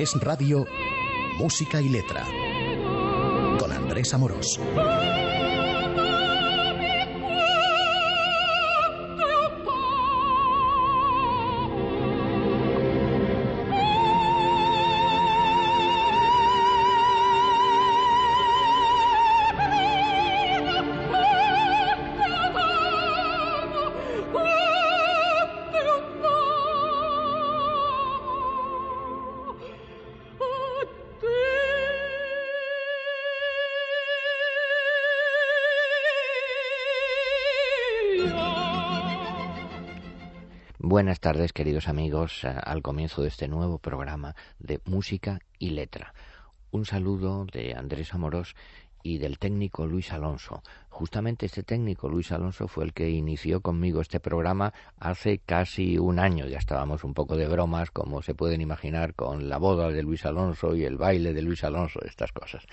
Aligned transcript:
Es 0.00 0.14
Radio, 0.18 0.66
Música 1.36 1.82
y 1.82 1.90
Letra. 1.90 2.24
Con 3.58 3.70
Andrés 3.70 4.14
Amorós. 4.14 4.58
Buenas 41.00 41.20
tardes, 41.20 41.54
queridos 41.54 41.88
amigos, 41.88 42.44
al 42.44 42.82
comienzo 42.82 43.22
de 43.22 43.28
este 43.28 43.48
nuevo 43.48 43.78
programa 43.78 44.36
de 44.58 44.82
música 44.84 45.40
y 45.58 45.70
letra. 45.70 46.12
Un 46.72 46.84
saludo 46.84 47.46
de 47.46 47.72
Andrés 47.72 48.12
Amorós 48.12 48.54
y 49.02 49.16
del 49.16 49.38
técnico 49.38 49.86
Luis 49.86 50.12
Alonso. 50.12 50.62
Justamente 50.90 51.46
este 51.46 51.62
técnico 51.62 52.10
Luis 52.10 52.32
Alonso 52.32 52.68
fue 52.68 52.84
el 52.84 52.92
que 52.92 53.08
inició 53.08 53.62
conmigo 53.62 54.02
este 54.02 54.20
programa 54.20 54.74
hace 54.98 55.38
casi 55.38 55.96
un 55.96 56.18
año. 56.18 56.46
Ya 56.46 56.58
estábamos 56.58 57.02
un 57.02 57.14
poco 57.14 57.34
de 57.38 57.48
bromas, 57.48 57.90
como 57.90 58.20
se 58.20 58.34
pueden 58.34 58.60
imaginar, 58.60 59.14
con 59.14 59.48
la 59.48 59.56
boda 59.56 59.88
de 59.88 60.02
Luis 60.02 60.26
Alonso 60.26 60.76
y 60.76 60.84
el 60.84 60.98
baile 60.98 61.32
de 61.32 61.40
Luis 61.40 61.64
Alonso, 61.64 62.00
estas 62.04 62.32
cosas. 62.32 62.66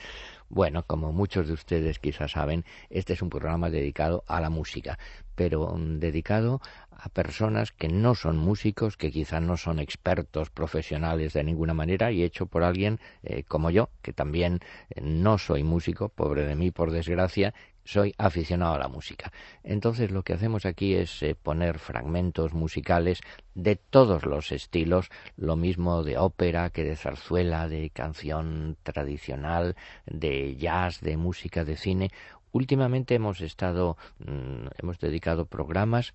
Bueno, 0.49 0.83
como 0.83 1.13
muchos 1.13 1.47
de 1.47 1.53
ustedes 1.53 1.99
quizás 1.99 2.31
saben, 2.31 2.65
este 2.89 3.13
es 3.13 3.21
un 3.21 3.29
programa 3.29 3.69
dedicado 3.69 4.25
a 4.27 4.41
la 4.41 4.49
música, 4.49 4.99
pero 5.37 5.77
mm, 5.77 5.99
dedicado 5.99 6.59
a 6.91 7.09
personas 7.09 7.71
que 7.71 7.87
no 7.87 8.15
son 8.15 8.37
músicos, 8.37 8.97
que 8.97 9.11
quizás 9.11 9.41
no 9.41 9.55
son 9.55 9.79
expertos 9.79 10.49
profesionales 10.49 11.33
de 11.33 11.43
ninguna 11.43 11.75
manera 11.75 12.11
y 12.11 12.23
hecho 12.23 12.47
por 12.47 12.63
alguien 12.63 12.99
eh, 13.23 13.43
como 13.43 13.69
yo, 13.69 13.89
que 14.01 14.13
también 14.13 14.59
eh, 14.89 15.01
no 15.01 15.37
soy 15.37 15.63
músico, 15.63 16.09
pobre 16.09 16.43
de 16.43 16.55
mí 16.55 16.71
por 16.71 16.89
desgracia, 16.91 17.53
soy 17.87 18.13
aficionado 18.17 18.73
a 18.73 18.79
la 18.79 18.89
música. 18.89 19.31
Entonces 19.63 20.11
lo 20.11 20.23
que 20.23 20.33
hacemos 20.33 20.65
aquí 20.65 20.95
es 20.95 21.23
eh, 21.23 21.35
poner 21.35 21.79
fragmentos 21.79 22.53
musicales 22.53 23.21
de 23.55 23.77
todos 23.77 24.25
los 24.25 24.51
estilos, 24.51 25.09
lo 25.37 25.55
mismo 25.55 26.03
de 26.03 26.17
ópera 26.17 26.69
que 26.69 26.83
de 26.83 26.97
zarzuela, 26.97 27.69
de 27.69 27.89
canción 27.91 28.75
tradicional, 28.83 29.75
de 30.05 30.57
jazz, 30.57 30.99
de 30.99 31.15
música 31.15 31.63
de 31.63 31.77
cine. 31.77 32.11
Últimamente 32.51 33.15
hemos 33.15 33.41
estado, 33.41 33.97
mm, 34.19 34.67
hemos 34.77 34.99
dedicado 34.99 35.45
programas 35.45 36.13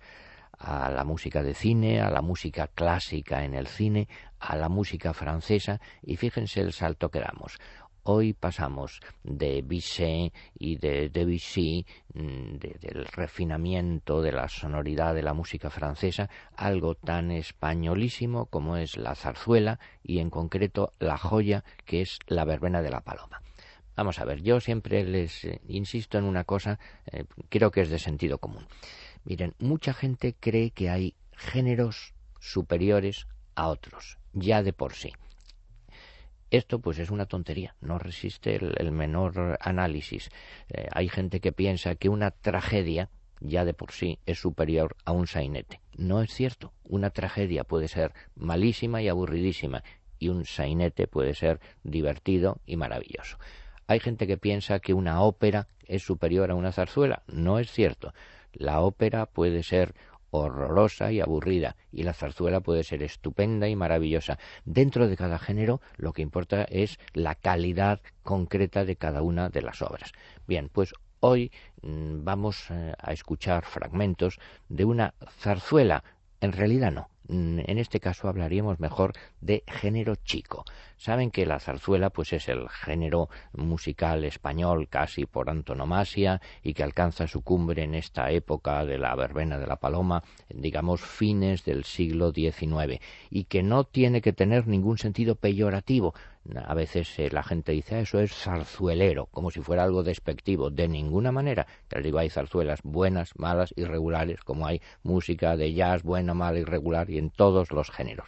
a 0.57 0.89
la 0.89 1.03
música 1.03 1.43
de 1.43 1.53
cine, 1.53 2.01
a 2.01 2.09
la 2.09 2.21
música 2.21 2.67
clásica 2.67 3.43
en 3.43 3.53
el 3.53 3.67
cine, 3.67 4.07
a 4.39 4.55
la 4.55 4.69
música 4.69 5.13
francesa 5.13 5.81
y 6.01 6.17
fíjense 6.17 6.61
el 6.61 6.73
salto 6.73 7.09
que 7.09 7.19
damos. 7.19 7.57
Hoy 8.05 8.33
pasamos 8.33 8.99
de 9.23 9.61
Bizet 9.61 10.33
y 10.59 10.75
de 10.75 11.09
Debussy, 11.09 11.85
mm, 12.13 12.57
del 12.57 13.05
refinamiento 13.05 14.21
de 14.21 14.33
la 14.33 14.49
sonoridad 14.49 15.15
de 15.15 15.21
la 15.21 15.33
música 15.33 15.69
francesa, 15.69 16.29
algo 16.57 16.95
tan 16.95 17.31
españolísimo 17.31 18.47
como 18.47 18.75
es 18.75 18.97
la 18.97 19.15
zarzuela 19.15 19.79
y 20.03 20.19
en 20.19 20.29
concreto 20.29 20.91
la 20.99 21.17
joya 21.17 21.63
que 21.85 22.01
es 22.01 22.19
la 22.27 22.43
verbena 22.43 22.81
de 22.81 22.89
la 22.89 22.99
paloma. 22.99 23.41
Vamos 23.95 24.19
a 24.19 24.25
ver, 24.25 24.41
yo 24.41 24.59
siempre 24.59 25.03
les 25.03 25.45
eh, 25.45 25.61
insisto 25.67 26.17
en 26.17 26.23
una 26.23 26.43
cosa, 26.43 26.79
eh, 27.11 27.25
creo 27.49 27.71
que 27.71 27.81
es 27.81 27.89
de 27.89 27.99
sentido 27.99 28.39
común. 28.39 28.65
Miren, 29.23 29.53
mucha 29.59 29.93
gente 29.93 30.35
cree 30.39 30.71
que 30.71 30.89
hay 30.89 31.15
géneros 31.35 32.13
superiores 32.39 33.27
a 33.55 33.67
otros, 33.67 34.17
ya 34.33 34.63
de 34.63 34.73
por 34.73 34.93
sí. 34.93 35.11
Esto 36.49 36.79
pues 36.79 36.99
es 36.99 37.09
una 37.09 37.25
tontería, 37.25 37.75
no 37.81 37.97
resiste 37.97 38.55
el, 38.55 38.91
menor 38.91 39.57
análisis. 39.59 40.29
Eh, 40.69 40.87
hay 40.91 41.09
gente 41.09 41.39
que 41.39 41.51
piensa 41.51 41.95
que 41.95 42.09
una 42.09 42.31
tragedia 42.31 43.09
ya 43.39 43.65
de 43.65 43.73
por 43.73 43.91
sí 43.91 44.19
es 44.25 44.39
superior 44.39 44.95
a 45.05 45.11
un 45.11 45.27
sainete. 45.27 45.81
No 45.97 46.21
es 46.21 46.33
cierto. 46.33 46.71
Una 46.83 47.09
tragedia 47.09 47.63
puede 47.63 47.87
ser 47.87 48.13
malísima 48.35 49.01
y 49.01 49.07
aburridísima 49.07 49.83
y 50.19 50.29
un 50.29 50.45
sainete 50.45 51.07
puede 51.07 51.33
ser 51.33 51.59
divertido 51.83 52.61
y 52.65 52.77
maravilloso. 52.77 53.37
Hay 53.93 53.99
gente 53.99 54.25
que 54.25 54.39
piensa 54.39 54.79
que 54.79 54.95
una 54.95 55.21
ópera 55.21 55.67
es 55.85 56.01
superior 56.01 56.49
a 56.49 56.55
una 56.55 56.71
zarzuela. 56.71 57.21
No 57.27 57.59
es 57.59 57.71
cierto. 57.71 58.11
La 58.51 58.81
ópera 58.81 59.27
puede 59.27 59.61
ser 59.61 59.93
horrorosa 60.31 61.11
y 61.11 61.21
aburrida, 61.21 61.75
y 61.91 62.01
la 62.01 62.13
zarzuela 62.13 62.61
puede 62.61 62.83
ser 62.83 63.03
estupenda 63.03 63.67
y 63.67 63.75
maravillosa. 63.75 64.39
Dentro 64.65 65.07
de 65.07 65.15
cada 65.15 65.37
género 65.37 65.79
lo 65.95 66.11
que 66.11 66.23
importa 66.23 66.63
es 66.63 66.97
la 67.13 67.35
calidad 67.35 68.01
concreta 68.23 68.83
de 68.83 68.95
cada 68.95 69.21
una 69.21 69.49
de 69.49 69.61
las 69.61 69.83
obras. 69.83 70.11
Bien, 70.47 70.69
pues 70.73 70.95
hoy 71.19 71.51
mm, 71.83 72.23
vamos 72.23 72.71
eh, 72.71 72.93
a 72.97 73.13
escuchar 73.13 73.63
fragmentos 73.63 74.39
de 74.69 74.85
una 74.85 75.13
zarzuela. 75.37 76.03
En 76.41 76.51
realidad 76.51 76.91
no, 76.91 77.09
en 77.29 77.77
este 77.77 77.99
caso 77.99 78.27
hablaríamos 78.27 78.79
mejor 78.79 79.13
de 79.41 79.63
género 79.67 80.15
chico. 80.15 80.65
Saben 80.97 81.31
que 81.31 81.45
la 81.45 81.59
zarzuela 81.59 82.09
pues 82.09 82.33
es 82.33 82.47
el 82.49 82.69
género 82.69 83.29
musical 83.53 84.23
español 84.23 84.87
casi 84.89 85.25
por 85.25 85.49
antonomasia 85.49 86.41
y 86.63 86.73
que 86.73 86.83
alcanza 86.83 87.27
su 87.27 87.41
cumbre 87.41 87.83
en 87.83 87.95
esta 87.95 88.31
época 88.31 88.85
de 88.85 88.97
la 88.97 89.15
verbena 89.15 89.57
de 89.57 89.67
la 89.67 89.77
paloma, 89.77 90.23
digamos 90.49 91.01
fines 91.01 91.65
del 91.65 91.83
siglo 91.83 92.31
XIX, 92.31 93.01
y 93.29 93.45
que 93.45 93.63
no 93.63 93.83
tiene 93.83 94.21
que 94.21 94.33
tener 94.33 94.67
ningún 94.67 94.97
sentido 94.97 95.35
peyorativo, 95.35 96.13
a 96.55 96.73
veces 96.73 97.17
eh, 97.19 97.29
la 97.31 97.43
gente 97.43 97.71
dice, 97.71 97.95
ah, 97.95 97.99
eso 98.01 98.19
es 98.19 98.33
zarzuelero, 98.33 99.27
como 99.27 99.49
si 99.51 99.61
fuera 99.61 99.83
algo 99.83 100.03
despectivo. 100.03 100.69
De 100.69 100.87
ninguna 100.87 101.31
manera. 101.31 101.65
Te 101.87 102.01
digo, 102.01 102.19
hay 102.19 102.29
zarzuelas 102.29 102.81
buenas, 102.83 103.37
malas, 103.37 103.73
irregulares, 103.77 104.41
como 104.41 104.67
hay 104.67 104.81
música 105.03 105.55
de 105.55 105.73
jazz 105.73 106.03
buena, 106.03 106.33
mala, 106.33 106.59
irregular, 106.59 107.09
y 107.09 107.17
en 107.17 107.29
todos 107.29 107.71
los 107.71 107.89
géneros. 107.91 108.27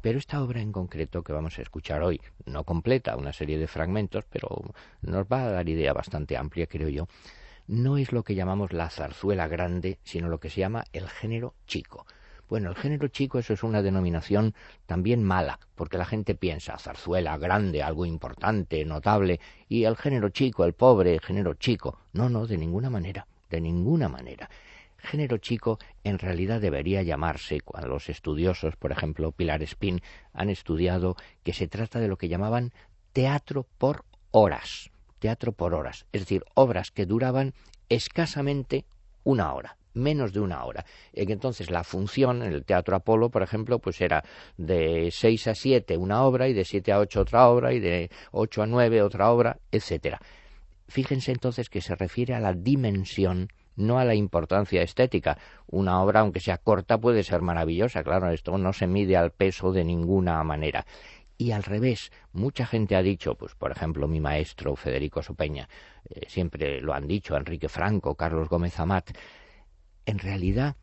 Pero 0.00 0.18
esta 0.18 0.42
obra 0.42 0.60
en 0.60 0.72
concreto 0.72 1.22
que 1.22 1.32
vamos 1.32 1.58
a 1.58 1.62
escuchar 1.62 2.02
hoy, 2.02 2.20
no 2.44 2.64
completa, 2.64 3.16
una 3.16 3.32
serie 3.32 3.58
de 3.58 3.66
fragmentos, 3.66 4.24
pero 4.30 4.48
nos 5.02 5.26
va 5.26 5.44
a 5.44 5.50
dar 5.50 5.68
idea 5.68 5.92
bastante 5.92 6.36
amplia, 6.36 6.66
creo 6.66 6.88
yo, 6.88 7.08
no 7.66 7.96
es 7.96 8.12
lo 8.12 8.22
que 8.22 8.36
llamamos 8.36 8.72
la 8.72 8.90
zarzuela 8.90 9.48
grande, 9.48 9.98
sino 10.04 10.28
lo 10.28 10.38
que 10.38 10.50
se 10.50 10.60
llama 10.60 10.84
el 10.92 11.08
género 11.08 11.54
chico. 11.66 12.06
Bueno, 12.48 12.70
el 12.70 12.76
género 12.76 13.08
chico 13.08 13.40
eso 13.40 13.54
es 13.54 13.64
una 13.64 13.82
denominación 13.82 14.54
también 14.86 15.22
mala, 15.22 15.58
porque 15.74 15.98
la 15.98 16.04
gente 16.04 16.36
piensa 16.36 16.78
zarzuela 16.78 17.36
grande, 17.38 17.82
algo 17.82 18.06
importante, 18.06 18.84
notable, 18.84 19.40
y 19.68 19.82
el 19.82 19.96
género 19.96 20.28
chico, 20.28 20.64
el 20.64 20.72
pobre 20.72 21.18
género 21.18 21.54
chico. 21.54 21.98
No, 22.12 22.28
no, 22.28 22.46
de 22.46 22.56
ninguna 22.56 22.88
manera, 22.88 23.26
de 23.50 23.60
ninguna 23.60 24.08
manera. 24.08 24.48
Género 24.96 25.38
chico 25.38 25.78
en 26.04 26.20
realidad 26.20 26.60
debería 26.60 27.02
llamarse, 27.02 27.60
cuando 27.62 27.88
los 27.88 28.08
estudiosos, 28.08 28.76
por 28.76 28.92
ejemplo 28.92 29.32
Pilar 29.32 29.62
Spin, 29.64 30.00
han 30.32 30.48
estudiado 30.48 31.16
que 31.42 31.52
se 31.52 31.66
trata 31.66 31.98
de 31.98 32.08
lo 32.08 32.16
que 32.16 32.28
llamaban 32.28 32.72
teatro 33.12 33.66
por 33.76 34.04
horas, 34.30 34.92
teatro 35.18 35.50
por 35.50 35.74
horas, 35.74 36.06
es 36.12 36.22
decir, 36.22 36.44
obras 36.54 36.92
que 36.92 37.06
duraban 37.06 37.54
escasamente 37.88 38.84
una 39.24 39.52
hora 39.52 39.76
menos 39.96 40.32
de 40.32 40.40
una 40.40 40.64
hora. 40.64 40.84
En 41.12 41.30
entonces 41.30 41.70
la 41.70 41.82
función 41.82 42.42
en 42.42 42.52
el 42.52 42.64
Teatro 42.64 42.96
Apolo, 42.96 43.30
por 43.30 43.42
ejemplo, 43.42 43.78
pues 43.78 44.00
era 44.00 44.22
de 44.56 45.10
seis 45.10 45.46
a 45.48 45.54
siete 45.54 45.96
una 45.96 46.22
obra 46.22 46.48
y 46.48 46.52
de 46.52 46.64
siete 46.64 46.92
a 46.92 46.98
ocho 46.98 47.22
otra 47.22 47.48
obra 47.48 47.72
y 47.72 47.80
de 47.80 48.10
ocho 48.30 48.62
a 48.62 48.66
nueve 48.66 49.02
otra 49.02 49.30
obra, 49.30 49.58
etcétera. 49.72 50.20
Fíjense 50.88 51.32
entonces 51.32 51.68
que 51.68 51.80
se 51.80 51.96
refiere 51.96 52.34
a 52.34 52.40
la 52.40 52.52
dimensión 52.52 53.48
no 53.76 53.98
a 53.98 54.04
la 54.04 54.14
importancia 54.14 54.82
estética. 54.82 55.38
Una 55.66 56.02
obra, 56.02 56.20
aunque 56.20 56.40
sea 56.40 56.58
corta, 56.58 56.98
puede 56.98 57.22
ser 57.22 57.42
maravillosa, 57.42 58.02
claro, 58.02 58.30
esto 58.30 58.56
no 58.56 58.72
se 58.72 58.86
mide 58.86 59.16
al 59.16 59.32
peso 59.32 59.72
de 59.72 59.84
ninguna 59.84 60.42
manera. 60.44 60.86
Y 61.38 61.50
al 61.50 61.62
revés, 61.62 62.10
mucha 62.32 62.64
gente 62.64 62.96
ha 62.96 63.02
dicho, 63.02 63.34
pues 63.34 63.54
por 63.54 63.70
ejemplo 63.70 64.08
mi 64.08 64.20
maestro 64.20 64.74
Federico 64.74 65.22
Sopeña, 65.22 65.68
eh, 66.08 66.22
siempre 66.28 66.80
lo 66.80 66.94
han 66.94 67.06
dicho, 67.06 67.36
Enrique 67.36 67.68
Franco, 67.68 68.14
Carlos 68.14 68.48
Gómez 68.48 68.80
Amat, 68.80 69.10
en 70.06 70.18
realidad 70.18 70.76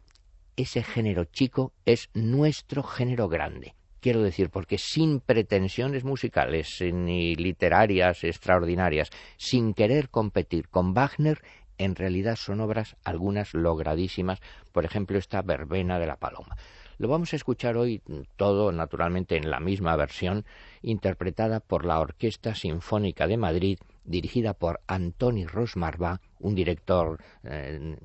ese 0.56 0.84
género 0.84 1.26
chico 1.26 1.74
es 1.86 2.10
nuestro 2.14 2.84
género 2.84 3.28
grande. 3.28 3.74
Quiero 4.02 4.22
decir, 4.22 4.50
porque 4.50 4.78
sin 4.78 5.22
pretensiones 5.22 6.04
musicales 6.04 6.82
ni 6.82 7.36
literarias 7.36 8.24
extraordinarias, 8.26 9.10
sin 9.38 9.74
querer 9.74 10.10
competir 10.10 10.68
con 10.68 10.94
Wagner, 10.94 11.42
en 11.78 11.96
realidad 11.96 12.36
son 12.36 12.60
obras 12.60 12.98
algunas 13.04 13.54
logradísimas, 13.54 14.42
por 14.72 14.86
ejemplo 14.86 15.18
esta 15.18 15.42
Verbena 15.42 16.00
de 16.00 16.08
la 16.08 16.18
Paloma. 16.18 16.56
Lo 16.98 17.08
vamos 17.08 17.34
a 17.34 17.36
escuchar 17.36 17.76
hoy 17.76 18.02
todo, 18.36 18.72
naturalmente, 18.72 19.36
en 19.36 19.50
la 19.50 19.60
misma 19.60 19.96
versión, 19.96 20.46
interpretada 20.82 21.60
por 21.60 21.86
la 21.86 22.00
Orquesta 22.00 22.56
Sinfónica 22.56 23.26
de 23.26 23.38
Madrid, 23.38 23.80
dirigida 24.04 24.54
por 24.54 24.82
Antoni 24.88 25.46
Rosmarba, 25.46 26.22
un 26.40 26.56
director 26.56 27.24
eh, 27.44 27.98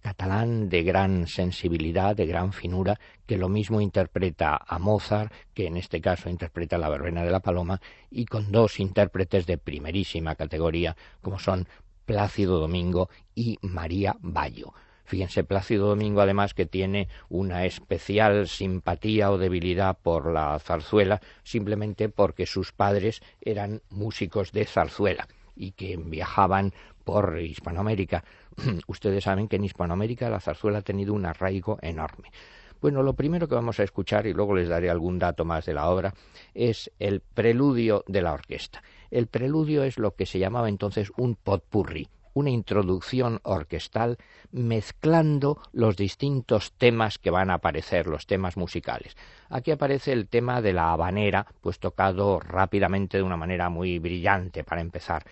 catalán 0.00 0.68
de 0.68 0.82
gran 0.82 1.26
sensibilidad, 1.26 2.16
de 2.16 2.26
gran 2.26 2.52
finura, 2.52 2.98
que 3.26 3.36
lo 3.36 3.48
mismo 3.48 3.80
interpreta 3.80 4.60
a 4.66 4.78
Mozart, 4.78 5.32
que 5.54 5.66
en 5.66 5.76
este 5.76 6.00
caso 6.00 6.28
interpreta 6.28 6.78
la 6.78 6.88
verbena 6.88 7.24
de 7.24 7.30
la 7.30 7.40
paloma, 7.40 7.80
y 8.10 8.26
con 8.26 8.52
dos 8.52 8.80
intérpretes 8.80 9.46
de 9.46 9.58
primerísima 9.58 10.34
categoría, 10.34 10.96
como 11.20 11.38
son 11.38 11.68
Plácido 12.04 12.58
Domingo 12.58 13.10
y 13.34 13.58
María 13.60 14.16
Bayo. 14.20 14.72
Fíjense, 15.04 15.42
Plácido 15.42 15.88
Domingo 15.88 16.20
además 16.20 16.52
que 16.52 16.66
tiene 16.66 17.08
una 17.30 17.64
especial 17.64 18.46
simpatía 18.46 19.30
o 19.30 19.38
debilidad 19.38 19.98
por 19.98 20.32
la 20.32 20.58
zarzuela, 20.58 21.20
simplemente 21.44 22.10
porque 22.10 22.44
sus 22.44 22.72
padres 22.72 23.22
eran 23.40 23.80
músicos 23.88 24.52
de 24.52 24.66
zarzuela 24.66 25.26
y 25.58 25.72
que 25.72 25.96
viajaban 25.96 26.72
por 27.04 27.38
Hispanoamérica. 27.40 28.24
Ustedes 28.86 29.24
saben 29.24 29.48
que 29.48 29.56
en 29.56 29.64
Hispanoamérica 29.64 30.30
la 30.30 30.40
zarzuela 30.40 30.78
ha 30.78 30.82
tenido 30.82 31.12
un 31.14 31.26
arraigo 31.26 31.78
enorme. 31.82 32.30
Bueno, 32.80 33.02
lo 33.02 33.14
primero 33.14 33.48
que 33.48 33.56
vamos 33.56 33.80
a 33.80 33.82
escuchar, 33.82 34.26
y 34.26 34.32
luego 34.32 34.54
les 34.54 34.68
daré 34.68 34.88
algún 34.88 35.18
dato 35.18 35.44
más 35.44 35.66
de 35.66 35.74
la 35.74 35.90
obra, 35.90 36.14
es 36.54 36.92
el 37.00 37.20
preludio 37.20 38.04
de 38.06 38.22
la 38.22 38.32
orquesta. 38.32 38.82
El 39.10 39.26
preludio 39.26 39.82
es 39.82 39.98
lo 39.98 40.14
que 40.14 40.26
se 40.26 40.38
llamaba 40.38 40.68
entonces 40.68 41.10
un 41.16 41.34
potpourri, 41.34 42.08
una 42.34 42.50
introducción 42.50 43.40
orquestal 43.42 44.18
mezclando 44.50 45.60
los 45.72 45.96
distintos 45.96 46.72
temas 46.72 47.18
que 47.18 47.30
van 47.30 47.50
a 47.50 47.54
aparecer, 47.54 48.06
los 48.06 48.26
temas 48.26 48.56
musicales. 48.56 49.16
Aquí 49.48 49.70
aparece 49.70 50.12
el 50.12 50.28
tema 50.28 50.60
de 50.62 50.72
la 50.72 50.92
habanera, 50.92 51.46
pues 51.60 51.78
tocado 51.78 52.40
rápidamente 52.40 53.18
de 53.18 53.22
una 53.22 53.36
manera 53.36 53.68
muy 53.68 53.98
brillante 53.98 54.64
para 54.64 54.80
empezar. 54.80 55.24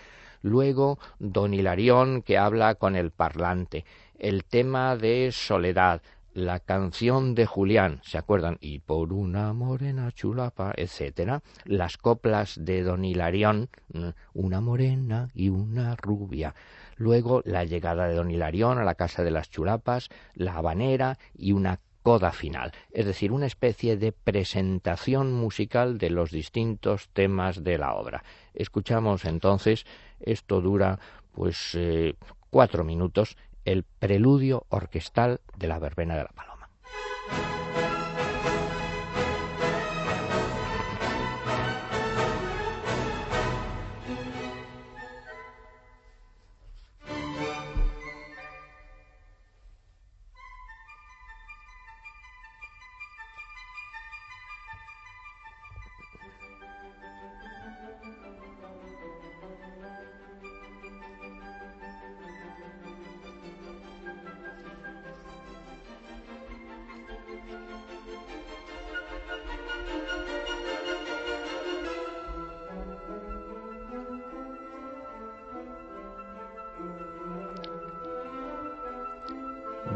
Luego, 0.43 0.99
Don 1.19 1.55
Hilarión, 1.55 2.23
que 2.23 2.39
habla 2.39 2.77
con 2.77 2.97
el 2.97 3.11
parlante. 3.11 3.85
El 4.19 4.45
tema 4.45 4.97
de 4.97 5.31
Soledad, 5.33 6.03
la 6.37 6.61
canción 6.61 7.35
de 7.35 7.47
Julián, 7.47 8.01
¿se 8.05 8.19
acuerdan? 8.19 8.59
Y 8.61 8.81
por 8.81 9.15
una 9.15 9.55
morena 9.55 10.13
chulapa, 10.13 10.75
etcétera. 10.77 11.43
Las 11.65 11.97
coplas 11.97 12.59
de 12.63 12.83
Don 12.83 13.07
Hilarión, 13.07 13.71
mm, 13.95 14.09
una 14.35 14.61
morena 14.61 15.31
y 15.35 15.49
una 15.49 15.97
rubia. 15.97 16.55
Luego 16.97 17.43
la 17.45 17.65
llegada 17.65 18.09
de 18.09 18.15
don 18.15 18.31
Hilarión 18.31 18.79
a 18.79 18.85
la 18.85 18.95
casa 18.95 19.23
de 19.23 19.31
las 19.31 19.51
chulapas, 19.51 20.09
la 20.35 20.55
habanera 20.55 21.19
y 21.35 21.53
una 21.53 21.81
coda 22.03 22.31
final, 22.31 22.73
es 22.93 23.05
decir, 23.05 23.33
una 23.33 23.47
especie 23.47 23.97
de 23.97 24.13
presentación 24.13 25.33
musical 25.33 25.99
de 25.99 26.11
los 26.11 26.31
distintos 26.31 27.09
temas 27.09 27.65
de 27.65 27.79
la 27.79 27.95
obra. 27.95 28.23
Escuchamos 28.55 29.25
entonces, 29.25 29.87
esto 30.21 30.61
dura 30.61 31.01
pues 31.33 31.75
eh, 31.75 32.15
cuatro 32.49 32.85
minutos, 32.85 33.37
el 33.65 33.83
preludio 33.83 34.67
orquestal 34.69 35.41
de 35.57 35.67
la 35.67 35.81
verbena 35.81 36.17
de 36.17 36.23
la 36.23 36.29
paloma. 36.29 36.56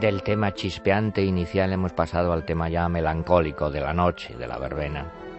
Del 0.01 0.23
tema 0.23 0.55
chispeante 0.55 1.23
inicial 1.23 1.75
hemos 1.75 1.93
pasado 1.93 2.33
al 2.33 2.47
tema 2.47 2.71
ya 2.71 2.89
melancólico 2.89 3.71
de 3.71 3.83
la 3.83 3.93
noche, 3.93 4.35
de 4.35 4.47
la 4.47 4.57
verbena. 4.57 5.30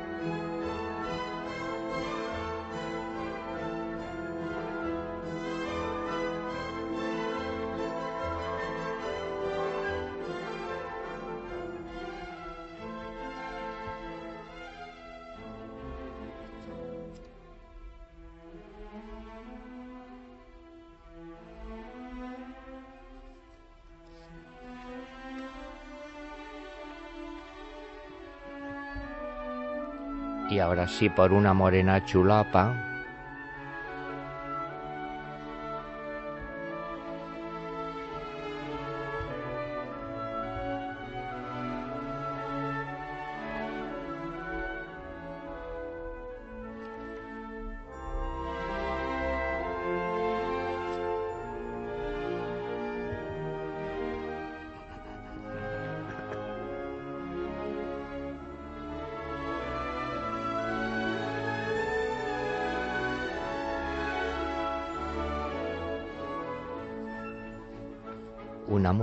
Y 30.81 30.83
ahora 30.83 30.87
sí 30.87 31.09
por 31.09 31.31
una 31.31 31.53
morena 31.53 32.03
chulapa 32.03 32.90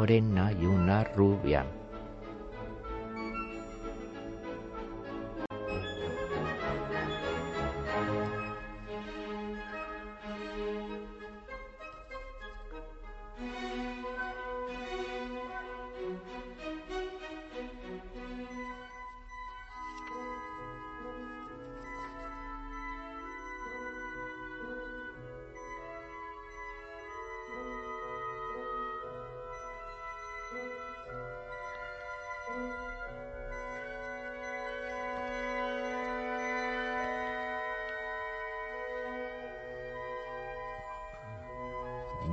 una 0.08 0.42
morena 0.42 0.52
y 0.52 0.64
una 0.64 0.77
rubia. 0.77 0.77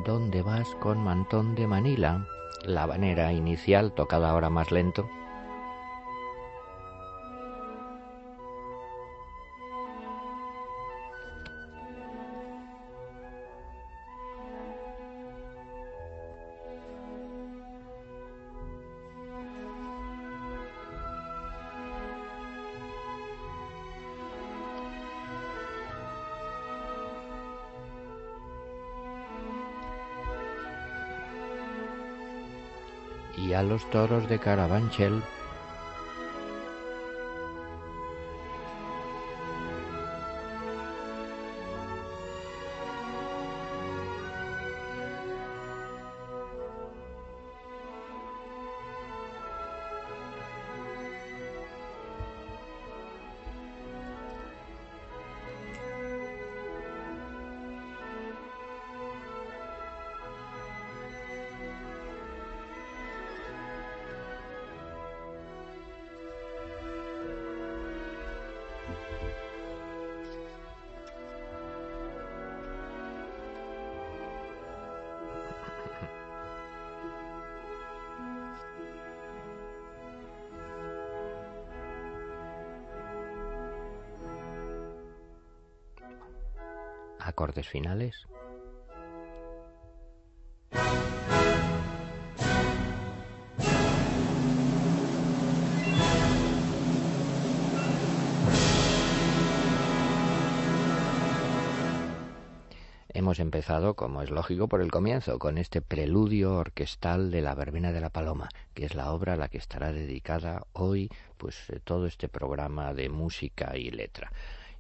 ¿Dónde 0.06 0.44
vas 0.44 0.76
con 0.76 1.04
mantón 1.04 1.56
de 1.56 1.66
Manila? 1.66 2.28
La 2.64 2.86
banera 2.86 3.34
inicial, 3.34 3.92
tocada 3.92 4.30
ahora 4.30 4.52
más 4.52 4.72
lento. 4.72 5.10
Los 33.76 33.90
toros 33.90 34.30
de 34.30 34.40
Carabanchel 34.40 35.22
finales. 87.68 88.28
Hemos 103.18 103.40
empezado, 103.40 103.96
como 103.96 104.22
es 104.22 104.30
lógico, 104.30 104.68
por 104.68 104.82
el 104.82 104.92
comienzo, 104.92 105.40
con 105.40 105.58
este 105.58 105.82
preludio 105.82 106.54
orquestal 106.56 107.32
de 107.32 107.42
la 107.42 107.56
Verbena 107.56 107.94
de 107.94 108.02
la 108.02 108.10
Paloma, 108.10 108.50
que 108.74 108.86
es 108.86 108.94
la 108.94 109.14
obra 109.14 109.34
a 109.34 109.38
la 109.38 109.48
que 109.48 109.58
estará 109.58 109.94
dedicada 109.94 110.68
hoy, 110.74 111.10
pues 111.38 111.70
eh, 111.70 111.80
todo 111.82 112.08
este 112.08 112.28
programa 112.28 112.94
de 112.94 113.08
música 113.08 113.78
y 113.78 113.90
letra. 113.90 114.34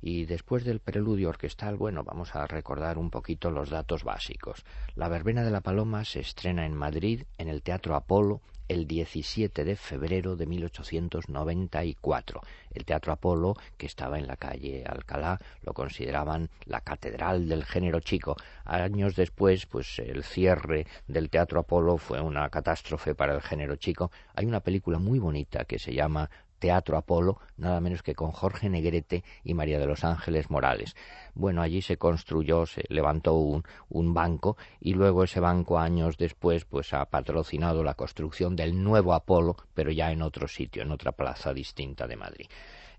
Y 0.08 0.26
después 0.26 0.64
del 0.64 0.82
preludio 0.82 1.30
orquestal, 1.30 1.78
bueno, 1.78 2.04
vamos 2.04 2.36
a 2.36 2.46
recordar 2.46 3.00
un 3.00 3.10
poquito 3.10 3.50
los 3.50 3.72
datos 3.72 4.04
básicos. 4.04 4.64
La 4.94 5.10
Verbena 5.10 5.44
de 5.44 5.50
la 5.50 5.62
Paloma 5.62 6.06
se 6.06 6.20
estrena 6.20 6.68
en 6.68 6.76
Madrid, 6.76 7.24
en 7.40 7.48
el 7.48 7.64
Teatro 7.64 7.96
Apolo, 7.96 8.40
el 8.68 8.86
17 8.86 9.64
de 9.64 9.76
febrero 9.76 10.36
de 10.36 10.46
1894. 10.46 12.42
El 12.72 12.86
Teatro 12.86 13.14
Apolo, 13.14 13.56
que 13.78 13.88
estaba 13.88 14.20
en 14.20 14.28
la 14.28 14.38
calle 14.38 14.84
Alcalá, 14.86 15.40
lo 15.64 15.74
consideraban 15.74 16.50
la 16.66 16.82
catedral 16.82 17.48
del 17.48 17.64
género 17.64 18.00
chico. 18.00 18.36
Años 18.64 19.16
después, 19.16 19.66
pues 19.66 19.98
el 19.98 20.24
cierre 20.24 20.86
del 21.08 21.32
Teatro 21.32 21.62
Apolo 21.62 21.98
fue 21.98 22.22
una 22.22 22.48
catástrofe 22.50 23.16
para 23.16 23.34
el 23.34 23.42
género 23.42 23.76
chico. 23.76 24.12
Hay 24.36 24.46
una 24.46 24.60
película 24.60 25.00
muy 25.00 25.18
bonita 25.18 25.66
que 25.66 25.80
se 25.80 25.94
llama 25.94 26.30
Teatro 26.66 26.98
Apolo, 26.98 27.38
nada 27.58 27.80
menos 27.80 28.02
que 28.02 28.16
con 28.16 28.32
Jorge 28.32 28.70
Negrete 28.70 29.24
y 29.44 29.54
María 29.54 29.78
de 29.78 29.86
los 29.86 30.04
Ángeles 30.04 30.50
Morales. 30.50 30.96
Bueno, 31.36 31.62
allí 31.62 31.84
se 31.84 31.98
construyó, 31.98 32.66
se 32.66 32.86
levantó 32.90 33.36
un, 33.36 34.14
banco 34.16 34.58
y 34.80 34.96
luego 34.96 35.24
ese 35.24 35.40
banco 35.40 35.78
años 35.78 36.18
después 36.18 36.66
pues 36.66 36.92
ha 36.96 37.06
patrocinado 37.06 37.84
la 37.84 37.94
construcción 37.94 38.56
del 38.56 38.84
nuevo 38.84 39.14
Apolo, 39.14 39.56
pero 39.76 39.92
ya 39.92 40.12
en 40.12 40.24
otro 40.24 40.48
sitio, 40.48 40.82
en 40.82 40.90
otra 40.90 41.12
plaza 41.12 41.54
distinta 41.54 42.08
de 42.08 42.16
Madrid. 42.16 42.48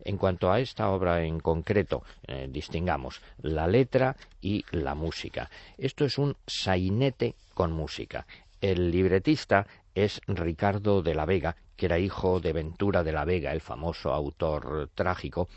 En 0.04 0.16
cuanto 0.16 0.52
a 0.52 0.60
esta 0.60 0.88
obra 0.90 1.24
en 1.24 1.40
concreto, 1.40 2.04
eh, 2.28 2.46
distingamos 2.48 3.20
la 3.38 3.66
letra 3.66 4.14
y 4.40 4.64
la 4.70 4.94
música. 4.94 5.50
Esto 5.76 6.04
es 6.04 6.18
un 6.18 6.36
sainete 6.46 7.34
con 7.52 7.72
música. 7.72 8.28
El 8.60 8.92
libretista 8.92 9.66
es 9.96 10.20
Ricardo 10.28 11.02
de 11.02 11.14
la 11.16 11.24
Vega, 11.24 11.56
que 11.76 11.86
era 11.86 11.98
hijo 11.98 12.40
de 12.40 12.52
Ventura 12.52 13.04
de 13.04 13.12
la 13.12 13.24
Vega, 13.24 13.52
el 13.52 13.60
famoso 13.60 14.12
autor 14.12 14.90
trágico, 14.94 15.48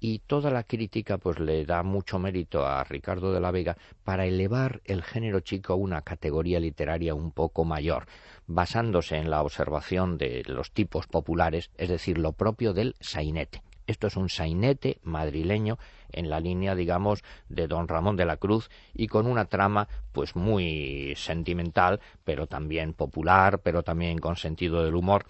y 0.00 0.20
toda 0.20 0.50
la 0.50 0.64
crítica 0.64 1.18
pues 1.18 1.38
le 1.38 1.64
da 1.64 1.82
mucho 1.82 2.18
mérito 2.18 2.66
a 2.66 2.84
Ricardo 2.84 3.32
de 3.32 3.40
la 3.40 3.50
Vega 3.50 3.76
para 4.04 4.26
elevar 4.26 4.80
el 4.84 5.02
género 5.02 5.40
chico 5.40 5.72
a 5.72 5.76
una 5.76 6.02
categoría 6.02 6.60
literaria 6.60 7.14
un 7.14 7.30
poco 7.30 7.64
mayor, 7.64 8.06
basándose 8.46 9.16
en 9.16 9.30
la 9.30 9.42
observación 9.42 10.18
de 10.18 10.42
los 10.46 10.70
tipos 10.72 11.06
populares, 11.06 11.70
es 11.76 11.88
decir, 11.88 12.18
lo 12.18 12.32
propio 12.32 12.72
del 12.72 12.94
sainete. 13.00 13.62
Esto 13.86 14.08
es 14.08 14.16
un 14.16 14.28
sainete 14.28 14.98
madrileño 15.04 15.78
en 16.10 16.28
la 16.28 16.40
línea, 16.40 16.74
digamos, 16.74 17.22
de 17.48 17.68
don 17.68 17.86
Ramón 17.86 18.16
de 18.16 18.24
la 18.24 18.36
Cruz 18.36 18.68
y 18.92 19.06
con 19.06 19.26
una 19.26 19.44
trama 19.44 19.88
pues 20.12 20.34
muy 20.34 21.14
sentimental, 21.16 22.00
pero 22.24 22.48
también 22.48 22.94
popular, 22.94 23.60
pero 23.60 23.84
también 23.84 24.18
con 24.18 24.36
sentido 24.36 24.82
del 24.82 24.96
humor. 24.96 25.26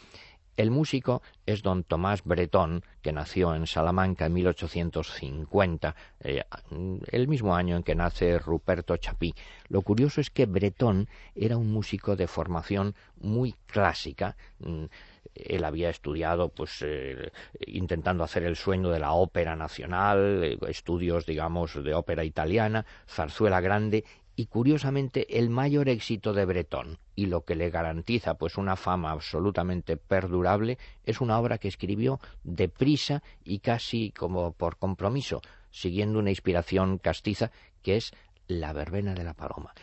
El 0.56 0.70
músico 0.70 1.22
es 1.44 1.62
don 1.62 1.84
Tomás 1.84 2.25
Bretón, 2.25 2.82
que 3.02 3.12
nació 3.12 3.54
en 3.54 3.66
Salamanca 3.66 4.26
en 4.26 4.32
1850, 4.32 5.94
eh, 6.20 6.44
el 7.12 7.28
mismo 7.28 7.54
año 7.54 7.76
en 7.76 7.82
que 7.82 7.94
nace 7.94 8.38
Ruperto 8.38 8.96
Chapí. 8.96 9.34
Lo 9.68 9.82
curioso 9.82 10.20
es 10.20 10.30
que 10.30 10.46
Bretón 10.46 11.08
era 11.34 11.58
un 11.58 11.70
músico 11.70 12.16
de 12.16 12.26
formación 12.26 12.94
muy 13.20 13.54
clásica. 13.66 14.36
Mm, 14.60 14.84
él 15.34 15.64
había 15.64 15.90
estudiado, 15.90 16.48
pues, 16.48 16.78
eh, 16.80 17.30
intentando 17.66 18.25
hacer 18.25 18.44
el 18.44 18.56
sueño 18.56 18.88
de 18.88 18.98
la 18.98 19.12
ópera 19.12 19.56
nacional, 19.56 20.42
eh, 20.42 20.58
estudios, 20.68 21.26
digamos, 21.26 21.75
de 21.84 21.92
ópera 21.92 22.25
italiana, 22.25 22.86
zarzuela 23.06 23.60
grande, 23.60 24.04
y 24.36 24.46
curiosamente 24.46 25.38
el 25.38 25.48
mayor 25.48 25.88
éxito 25.88 26.34
de 26.34 26.44
Bretón 26.44 26.98
y 27.14 27.26
lo 27.26 27.44
que 27.44 27.56
le 27.56 27.70
garantiza 27.70 28.34
pues 28.34 28.58
una 28.58 28.76
fama 28.76 29.10
absolutamente 29.10 29.96
perdurable 29.96 30.78
es 31.04 31.22
una 31.22 31.38
obra 31.40 31.56
que 31.58 31.68
escribió 31.68 32.20
deprisa 32.44 33.22
y 33.44 33.60
casi 33.60 34.10
como 34.12 34.52
por 34.52 34.76
compromiso, 34.76 35.40
siguiendo 35.70 36.18
una 36.18 36.30
inspiración 36.30 36.98
castiza 36.98 37.50
que 37.82 37.96
es 37.96 38.12
La 38.46 38.72
verbena 38.72 39.14
de 39.14 39.24
la 39.24 39.34
paloma. 39.34 39.74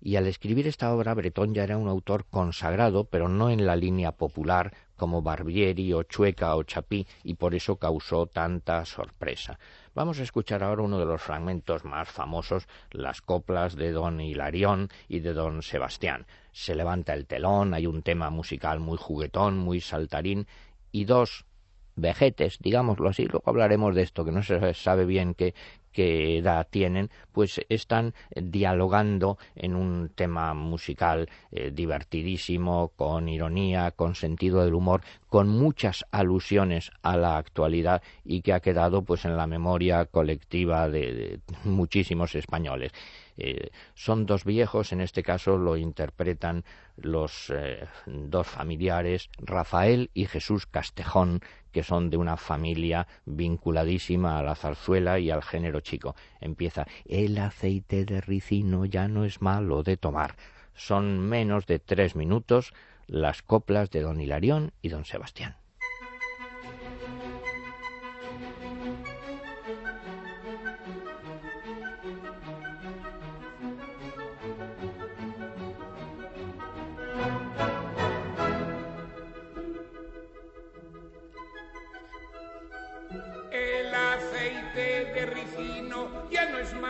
Y 0.00 0.16
al 0.16 0.26
escribir 0.26 0.66
esta 0.66 0.94
obra, 0.94 1.14
Bretón 1.14 1.54
ya 1.54 1.64
era 1.64 1.76
un 1.76 1.88
autor 1.88 2.24
consagrado, 2.30 3.04
pero 3.04 3.28
no 3.28 3.50
en 3.50 3.66
la 3.66 3.74
línea 3.74 4.12
popular 4.12 4.72
como 4.96 5.22
Barbieri 5.22 5.92
o 5.92 6.04
Chueca 6.04 6.54
o 6.54 6.62
Chapí, 6.62 7.06
y 7.24 7.34
por 7.34 7.54
eso 7.54 7.76
causó 7.76 8.26
tanta 8.26 8.84
sorpresa. 8.84 9.58
Vamos 9.98 10.20
a 10.20 10.22
escuchar 10.22 10.62
ahora 10.62 10.82
uno 10.82 11.00
de 11.00 11.06
los 11.06 11.20
fragmentos 11.20 11.84
más 11.84 12.08
famosos, 12.08 12.68
las 12.92 13.20
coplas 13.20 13.74
de 13.74 13.90
don 13.90 14.20
Hilarión 14.20 14.90
y 15.08 15.18
de 15.18 15.32
don 15.32 15.60
Sebastián. 15.60 16.24
Se 16.52 16.76
levanta 16.76 17.14
el 17.14 17.26
telón, 17.26 17.74
hay 17.74 17.88
un 17.88 18.02
tema 18.02 18.30
musical 18.30 18.78
muy 18.78 18.96
juguetón, 18.96 19.58
muy 19.58 19.80
saltarín, 19.80 20.46
y 20.92 21.04
dos 21.04 21.46
vejetes, 21.96 22.58
digámoslo 22.60 23.08
así, 23.08 23.24
luego 23.24 23.50
hablaremos 23.50 23.96
de 23.96 24.02
esto, 24.02 24.24
que 24.24 24.30
no 24.30 24.44
se 24.44 24.72
sabe 24.72 25.04
bien 25.04 25.34
qué, 25.34 25.56
qué 25.98 26.38
edad 26.38 26.68
tienen, 26.70 27.10
pues 27.32 27.60
están 27.68 28.14
dialogando 28.36 29.36
en 29.56 29.74
un 29.74 30.10
tema 30.14 30.54
musical 30.54 31.28
eh, 31.50 31.72
divertidísimo, 31.74 32.92
con 32.94 33.28
ironía, 33.28 33.90
con 33.90 34.14
sentido 34.14 34.64
del 34.64 34.74
humor, 34.74 35.00
con 35.28 35.48
muchas 35.48 36.04
alusiones 36.12 36.92
a 37.02 37.16
la 37.16 37.36
actualidad 37.36 38.00
y 38.24 38.42
que 38.42 38.52
ha 38.52 38.60
quedado 38.60 39.02
pues 39.02 39.24
en 39.24 39.36
la 39.36 39.48
memoria 39.48 40.04
colectiva 40.04 40.88
de, 40.88 41.40
muchísimos 41.64 42.36
españoles. 42.36 42.92
Eh, 43.36 43.70
son 43.94 44.24
dos 44.24 44.44
viejos, 44.44 44.92
en 44.92 45.00
este 45.00 45.24
caso 45.24 45.58
lo 45.58 45.76
interpretan 45.76 46.64
los 46.96 47.50
eh, 47.50 47.86
dos 48.06 48.46
familiares, 48.46 49.30
Rafael 49.38 50.10
y 50.14 50.26
Jesús 50.26 50.66
Castejón, 50.66 51.40
que 51.78 51.84
son 51.84 52.10
de 52.10 52.16
una 52.16 52.36
familia 52.36 53.06
vinculadísima 53.24 54.36
a 54.36 54.42
la 54.42 54.56
zarzuela 54.56 55.20
y 55.20 55.30
al 55.30 55.44
género 55.44 55.78
chico. 55.78 56.16
Empieza, 56.40 56.88
el 57.04 57.38
aceite 57.38 58.04
de 58.04 58.20
ricino 58.20 58.84
ya 58.84 59.06
no 59.06 59.24
es 59.24 59.40
malo 59.42 59.84
de 59.84 59.96
tomar. 59.96 60.34
Son 60.74 61.20
menos 61.20 61.66
de 61.66 61.78
tres 61.78 62.16
minutos 62.16 62.74
las 63.06 63.42
coplas 63.42 63.90
de 63.90 64.00
don 64.00 64.20
Hilarión 64.20 64.72
y 64.82 64.88
don 64.88 65.04
Sebastián. 65.04 65.54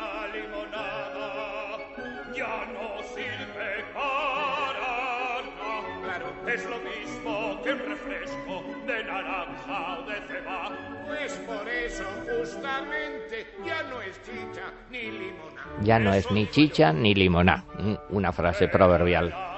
Esa 0.00 0.26
limonada 0.32 1.78
ya 2.34 2.66
no 2.72 3.02
sirve 3.14 3.84
para 3.94 5.42
nada. 5.58 6.00
Claro, 6.02 6.26
es 6.48 6.64
lo 6.64 6.78
mismo 6.78 7.62
que 7.62 7.72
un 7.72 7.78
refresco 7.78 8.64
de 8.86 9.04
naranja 9.04 9.98
o 9.98 10.02
de 10.02 10.14
ceba. 10.28 10.70
Pues 11.06 11.32
por 11.46 11.68
eso 11.68 12.04
justamente 12.38 13.46
ya 13.66 13.82
no 13.84 14.00
es 14.00 14.20
chicha 14.22 14.72
ni 14.90 15.10
limonada. 15.10 15.82
Ya 15.82 15.98
no 15.98 16.14
es 16.14 16.30
ni 16.30 16.46
chicha 16.48 16.92
ni 16.92 17.14
limonada. 17.14 17.64
Mm, 17.78 17.94
una 18.10 18.32
frase 18.32 18.68
proverbial. 18.68 19.49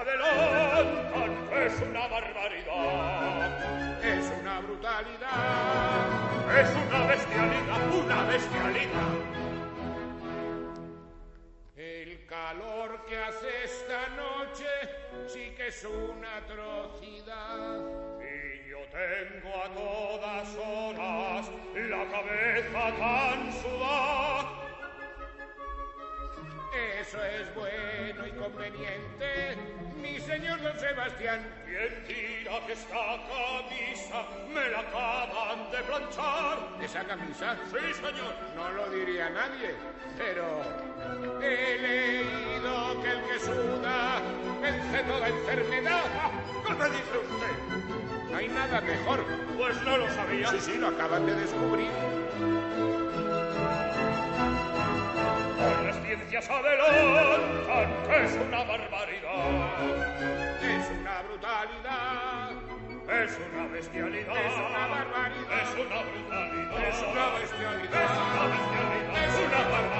Adelantan, 0.00 1.30
es 1.52 1.80
una 1.80 2.06
barbaridad, 2.08 4.04
es 4.04 4.32
una 4.40 4.60
brutalidad, 4.60 6.08
es 6.60 6.70
una 6.86 7.06
bestialidad, 7.06 7.94
una 7.94 8.22
bestialidad. 8.24 9.12
El 11.76 12.26
calor 12.26 13.04
que 13.06 13.18
hace 13.18 13.64
esta 13.64 14.08
noche 14.16 14.66
sí 15.26 15.52
que 15.56 15.68
es 15.68 15.84
una 15.84 16.36
atrocidad. 16.36 17.80
Tengo 18.96 19.52
a 19.62 19.68
todas 19.74 20.56
horas 20.56 21.50
la 21.74 22.04
cabeza 22.10 22.96
tan 22.96 23.52
sudada. 23.52 24.55
Eso 27.00 27.22
es 27.24 27.54
bueno 27.54 28.26
y 28.26 28.30
conveniente, 28.32 29.56
mi 30.00 30.18
señor 30.20 30.60
don 30.60 30.78
Sebastián. 30.78 31.46
¿Quién 31.64 32.04
tira 32.06 32.66
que 32.66 32.72
esta 32.72 33.16
camisa 33.28 34.24
me 34.52 34.68
la 34.70 34.80
acaban 34.80 35.70
de 35.70 35.78
planchar? 35.78 36.58
¿Esa 36.82 37.04
camisa? 37.04 37.56
Sí, 37.70 37.94
señor. 37.94 38.34
No 38.54 38.70
lo 38.72 38.90
diría 38.90 39.30
nadie, 39.30 39.74
pero 40.18 40.62
he 41.42 41.78
leído 41.78 43.02
que 43.02 43.10
el 43.10 43.22
que 43.24 43.38
suda 43.40 44.20
vence 44.60 45.02
toda 45.04 45.28
enfermedad. 45.28 46.04
¿Qué 46.66 46.74
me 46.74 46.84
dice 46.86 47.18
usted? 47.18 48.30
No 48.30 48.36
hay 48.36 48.48
nada 48.48 48.80
mejor. 48.80 49.24
Pues 49.56 49.82
no 49.82 49.96
lo 49.96 50.10
sabía. 50.10 50.48
Sí, 50.50 50.60
sí, 50.60 50.78
lo 50.78 50.88
acaban 50.88 51.26
de 51.26 51.34
descubrir. 51.36 51.90
Hoy 55.58 55.86
las 55.86 55.96
ciencias 56.02 56.50
adelantan 56.50 57.50
es 58.24 58.32
una 58.34 58.64
barbaridad. 58.64 59.80
Es 60.62 60.90
una 61.00 61.22
brutalidad. 61.22 62.50
Es 63.08 63.38
una 63.52 63.66
bestialidad. 63.68 64.36
Es 64.36 64.54
una 64.54 64.86
barbaridad. 64.86 65.62
Es 65.62 65.72
una 65.74 66.02
brutalidad. 66.02 66.88
Es 66.88 67.02
una 67.02 67.26
bestialidad. 67.38 68.04
Es 68.04 68.10
una 68.10 68.44
bestialidad. 68.52 69.24
Es 69.24 69.34
una 69.46 69.60
barbaridad. 69.70 69.95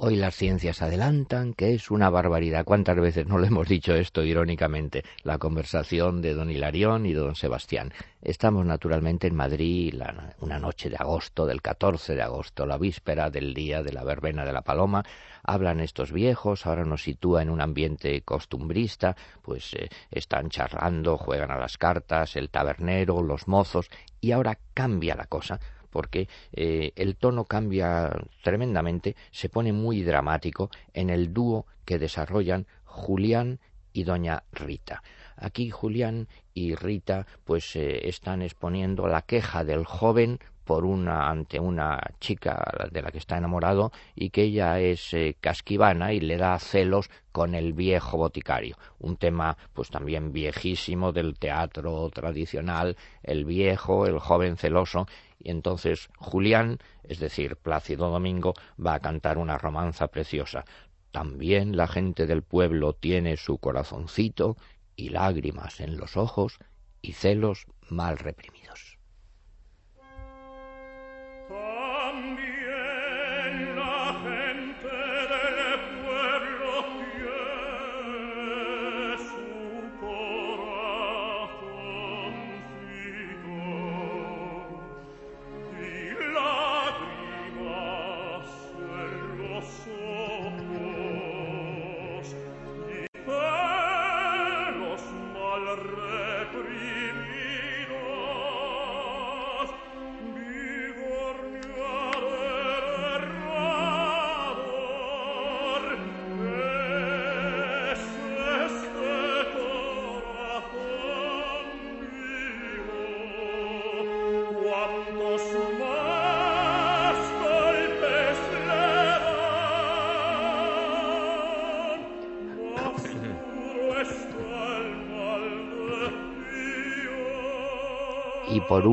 Hoy 0.00 0.14
las 0.14 0.36
ciencias 0.36 0.80
adelantan 0.80 1.54
que 1.54 1.74
es 1.74 1.90
una 1.90 2.08
barbaridad. 2.08 2.64
¿Cuántas 2.64 2.94
veces 3.00 3.26
no 3.26 3.36
le 3.36 3.48
hemos 3.48 3.66
dicho 3.66 3.96
esto 3.96 4.22
irónicamente? 4.22 5.02
La 5.24 5.38
conversación 5.38 6.22
de 6.22 6.34
don 6.34 6.52
Hilarión 6.52 7.04
y 7.04 7.14
don 7.14 7.34
Sebastián. 7.34 7.92
Estamos 8.22 8.64
naturalmente 8.64 9.26
en 9.26 9.34
Madrid 9.34 10.00
una 10.38 10.60
noche 10.60 10.88
de 10.88 10.94
agosto, 10.94 11.46
del 11.46 11.60
14 11.60 12.14
de 12.14 12.22
agosto, 12.22 12.64
la 12.64 12.78
víspera 12.78 13.28
del 13.28 13.52
día 13.54 13.82
de 13.82 13.92
la 13.92 14.04
verbena 14.04 14.44
de 14.44 14.52
la 14.52 14.62
paloma. 14.62 15.02
Hablan 15.42 15.80
estos 15.80 16.12
viejos, 16.12 16.64
ahora 16.64 16.84
nos 16.84 17.02
sitúa 17.02 17.42
en 17.42 17.50
un 17.50 17.60
ambiente 17.60 18.22
costumbrista, 18.22 19.16
pues 19.42 19.74
eh, 19.74 19.88
están 20.12 20.48
charlando, 20.48 21.18
juegan 21.18 21.50
a 21.50 21.58
las 21.58 21.76
cartas, 21.76 22.36
el 22.36 22.50
tabernero, 22.50 23.20
los 23.20 23.48
mozos, 23.48 23.90
y 24.20 24.30
ahora 24.30 24.58
cambia 24.74 25.16
la 25.16 25.26
cosa 25.26 25.58
porque 25.90 26.28
eh, 26.52 26.92
el 26.96 27.16
tono 27.16 27.44
cambia 27.44 28.10
tremendamente, 28.42 29.16
se 29.30 29.48
pone 29.48 29.72
muy 29.72 30.02
dramático 30.02 30.70
en 30.92 31.10
el 31.10 31.32
dúo 31.32 31.66
que 31.84 31.98
desarrollan 31.98 32.66
Julián 32.84 33.60
y 33.92 34.04
doña 34.04 34.44
Rita. 34.52 35.02
Aquí 35.36 35.70
Julián 35.70 36.28
y 36.54 36.74
Rita 36.74 37.26
pues 37.44 37.76
eh, 37.76 38.08
están 38.08 38.42
exponiendo 38.42 39.06
la 39.06 39.22
queja 39.22 39.64
del 39.64 39.84
joven 39.84 40.40
por 40.68 40.84
una 40.84 41.30
ante 41.30 41.58
una 41.58 41.98
chica 42.20 42.62
de 42.92 43.00
la 43.00 43.10
que 43.10 43.16
está 43.16 43.38
enamorado 43.38 43.90
y 44.14 44.28
que 44.28 44.42
ella 44.42 44.78
es 44.78 45.14
eh, 45.14 45.34
casquivana 45.40 46.12
y 46.12 46.20
le 46.20 46.36
da 46.36 46.58
celos 46.58 47.08
con 47.32 47.54
el 47.54 47.72
viejo 47.72 48.18
boticario 48.18 48.76
un 48.98 49.16
tema 49.16 49.56
pues 49.72 49.88
también 49.88 50.30
viejísimo 50.30 51.12
del 51.12 51.38
teatro 51.38 52.10
tradicional 52.10 52.98
el 53.22 53.46
viejo 53.46 54.06
el 54.06 54.18
joven 54.18 54.58
celoso 54.58 55.06
y 55.38 55.50
entonces 55.50 56.10
Julián, 56.18 56.78
es 57.04 57.18
decir, 57.20 57.56
Plácido 57.56 58.10
Domingo, 58.10 58.54
va 58.84 58.94
a 58.94 59.00
cantar 59.00 59.38
una 59.38 59.56
romanza 59.56 60.08
preciosa. 60.08 60.64
También 61.12 61.76
la 61.76 61.86
gente 61.86 62.26
del 62.26 62.42
pueblo 62.42 62.92
tiene 62.92 63.36
su 63.36 63.58
corazoncito 63.58 64.56
y 64.96 65.10
lágrimas 65.10 65.80
en 65.80 65.96
los 65.96 66.16
ojos 66.16 66.58
y 67.00 67.12
celos 67.12 67.66
mal 67.88 68.18
reprimidos. 68.18 68.87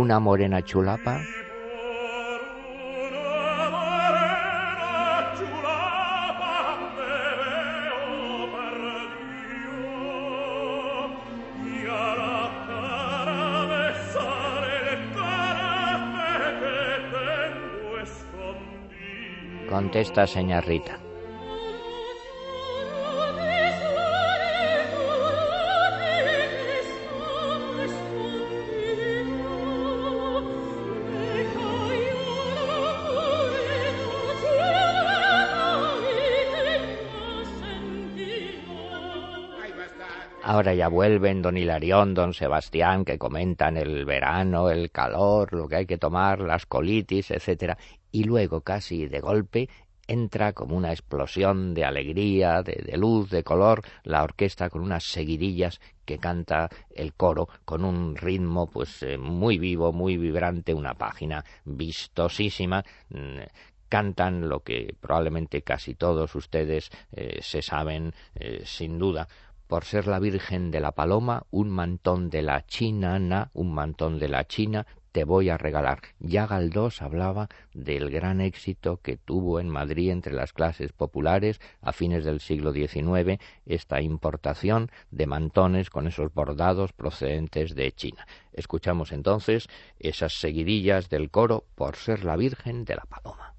Una 0.06 0.20
morena 0.20 0.62
chulapa 0.62 1.20
contesta 19.68 20.28
señor 20.28 20.64
Ahora 40.56 40.74
ya 40.74 40.88
vuelven 40.88 41.42
don 41.42 41.58
Hilarión, 41.58 42.14
don 42.14 42.34
Sebastián, 42.34 43.04
que 43.04 43.18
comentan 43.18 43.76
el 43.76 44.06
verano, 44.06 44.70
el 44.70 44.90
calor, 44.90 45.52
lo 45.52 45.68
que 45.68 45.76
hay 45.76 45.86
que 45.86 45.98
tomar, 45.98 46.40
las 46.40 46.66
colitis, 46.66 47.30
etcétera, 47.32 47.78
y 48.10 48.24
luego 48.24 48.62
casi 48.62 49.06
de 49.08 49.20
golpe 49.20 49.68
entra 50.08 50.54
como 50.54 50.78
una 50.78 50.94
explosión 50.94 51.74
de 51.74 51.84
alegría, 51.84 52.64
de, 52.64 52.96
luz, 52.96 53.30
de 53.32 53.44
color, 53.44 53.82
la 54.04 54.24
orquesta 54.24 54.70
con 54.70 54.82
unas 54.82 55.04
seguidillas 55.04 55.82
que 56.06 56.20
canta 56.20 56.70
el 56.90 57.16
coro 57.16 57.50
con 57.66 57.84
un 57.84 58.16
ritmo 58.16 58.68
pues 58.68 59.04
eh, 59.04 59.18
muy 59.18 59.58
vivo, 59.58 59.92
muy 59.92 60.16
vibrante, 60.16 60.74
una 60.74 60.94
página 60.94 61.44
vistosísima. 61.66 62.82
Mm, 63.10 63.40
cantan 63.90 64.50
lo 64.50 64.62
que 64.62 64.96
probablemente 65.00 65.62
casi 65.62 65.96
todos 65.96 66.34
ustedes 66.36 66.90
eh, 67.12 67.40
se 67.42 67.62
saben 67.62 68.14
eh, 68.36 68.62
sin 68.66 68.98
duda 68.98 69.28
por 69.68 69.86
ser 69.86 70.08
la 70.08 70.20
Virgen 70.20 70.72
de 70.72 70.80
la 70.80 70.92
Paloma, 70.92 71.46
un 71.52 71.70
mantón 71.70 72.30
de 72.30 72.42
la 72.42 72.66
China, 72.66 73.20
na, 73.20 73.50
un 73.54 73.74
mantón 73.74 74.20
de 74.20 74.28
la 74.28 74.46
China, 74.46 74.86
te 75.16 75.24
voy 75.24 75.48
a 75.48 75.58
regalar. 75.58 76.02
Ya 76.20 76.46
Galdós 76.46 77.02
hablaba 77.02 77.48
del 77.74 78.10
gran 78.10 78.42
éxito 78.42 79.00
que 79.02 79.16
tuvo 79.16 79.62
en 79.62 79.70
Madrid 79.70 80.12
entre 80.12 80.34
las 80.34 80.52
clases 80.52 80.92
populares 80.92 81.62
a 81.80 81.94
fines 81.94 82.26
del 82.26 82.42
siglo 82.42 82.74
XIX 82.74 83.42
esta 83.66 84.02
importación 84.02 84.92
de 85.12 85.26
mantones 85.26 85.90
con 85.90 86.08
esos 86.08 86.34
bordados 86.34 86.92
procedentes 86.92 87.76
de 87.76 87.94
China. 87.94 88.28
Escuchamos 88.52 89.14
entonces 89.14 89.70
esas 90.00 90.34
seguidillas 90.34 91.08
del 91.08 91.32
coro 91.32 91.64
por 91.76 91.96
ser 91.96 92.26
la 92.26 92.36
Virgen 92.36 92.84
de 92.84 92.96
la 92.96 93.06
Paloma. 93.06 93.55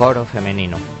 Coro 0.00 0.24
femenino. 0.24 0.99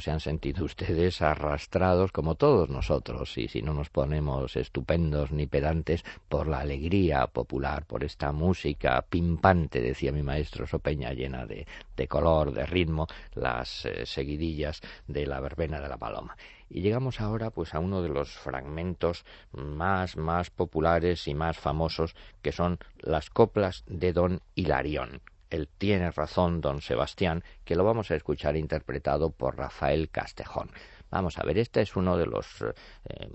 Se 0.00 0.10
han 0.10 0.20
sentido 0.20 0.64
ustedes 0.64 1.22
arrastrados 1.22 2.12
como 2.12 2.34
todos 2.34 2.68
nosotros, 2.68 3.36
y 3.38 3.48
si 3.48 3.62
no 3.62 3.74
nos 3.74 3.90
ponemos 3.90 4.56
estupendos 4.56 5.32
ni 5.32 5.46
pedantes 5.46 6.04
por 6.28 6.46
la 6.46 6.60
alegría 6.60 7.26
popular, 7.26 7.84
por 7.86 8.04
esta 8.04 8.32
música 8.32 9.04
pimpante, 9.08 9.80
decía 9.80 10.12
mi 10.12 10.22
maestro 10.22 10.66
Sopeña, 10.66 11.12
llena 11.12 11.46
de, 11.46 11.66
color, 12.08 12.52
de 12.52 12.66
ritmo, 12.66 13.06
las 13.34 13.84
eh, 13.84 14.06
seguidillas 14.06 14.80
de 15.06 15.26
la 15.26 15.40
verbena 15.40 15.80
de 15.80 15.88
la 15.88 15.96
paloma. 15.96 16.36
Y 16.70 16.82
llegamos 16.82 17.20
ahora 17.20 17.50
pues 17.50 17.74
a 17.74 17.78
uno 17.78 18.02
de 18.02 18.10
los 18.10 18.30
fragmentos 18.30 19.24
más 19.52 20.16
más 20.16 20.50
populares 20.50 21.26
y 21.26 21.34
más 21.34 21.58
famosos 21.58 22.14
que 22.42 22.52
son 22.52 22.78
las 22.98 23.30
coplas 23.30 23.84
de 23.86 24.12
Don 24.12 24.40
Hilarión, 24.54 25.22
el 25.50 25.68
Tiene 25.68 26.10
razón 26.10 26.60
don 26.60 26.80
Sebastián, 26.80 27.42
que 27.64 27.76
lo 27.76 27.84
vamos 27.84 28.10
a 28.10 28.16
escuchar 28.16 28.56
interpretado 28.56 29.30
por 29.30 29.56
Rafael 29.56 30.10
Castejón. 30.10 30.70
Vamos 31.10 31.38
a 31.38 31.42
ver, 31.42 31.58
este 31.58 31.80
es 31.80 31.96
uno 31.96 32.16
de 32.16 32.26
los 32.26 32.62
eh, 32.62 33.28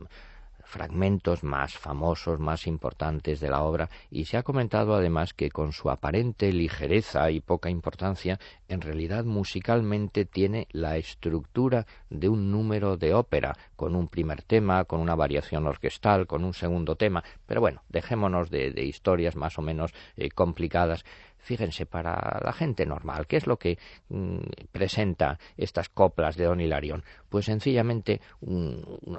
fragmentos 0.73 1.43
más 1.43 1.77
famosos, 1.77 2.39
más 2.39 2.65
importantes 2.67 3.39
de 3.39 3.49
la 3.49 3.61
obra, 3.61 3.89
y 4.09 4.25
se 4.25 4.37
ha 4.37 4.43
comentado 4.43 4.95
además 4.95 5.33
que 5.33 5.51
con 5.51 5.71
su 5.71 5.89
aparente 5.89 6.51
ligereza 6.51 7.29
y 7.31 7.41
poca 7.41 7.69
importancia, 7.69 8.39
en 8.67 8.81
realidad 8.81 9.23
musicalmente 9.23 10.25
tiene 10.25 10.67
la 10.71 10.97
estructura 10.97 11.85
de 12.09 12.29
un 12.29 12.51
número 12.51 12.97
de 12.97 13.13
ópera, 13.13 13.55
con 13.75 13.95
un 13.95 14.07
primer 14.07 14.41
tema, 14.41 14.85
con 14.85 14.99
una 14.99 15.15
variación 15.15 15.67
orquestal, 15.67 16.25
con 16.25 16.43
un 16.43 16.53
segundo 16.53 16.95
tema, 16.95 17.23
pero 17.45 17.61
bueno, 17.61 17.83
dejémonos 17.89 18.49
de, 18.49 18.73
historias 18.83 19.35
más 19.35 19.59
o 19.59 19.61
menos 19.61 19.93
eh, 20.17 20.29
complicadas 20.29 21.05
Fíjense, 21.43 21.85
para 21.85 22.39
la 22.43 22.53
gente 22.53 22.85
normal, 22.85 23.27
¿qué 23.27 23.37
es 23.37 23.47
lo 23.47 23.57
que 23.57 23.77
mm, 24.09 24.37
presenta 24.71 25.39
estas 25.57 25.89
coplas 25.89 26.37
de 26.37 26.45
Don 26.45 26.61
Hilarión? 26.61 27.03
Pues 27.29 27.45
sencillamente 27.45 28.21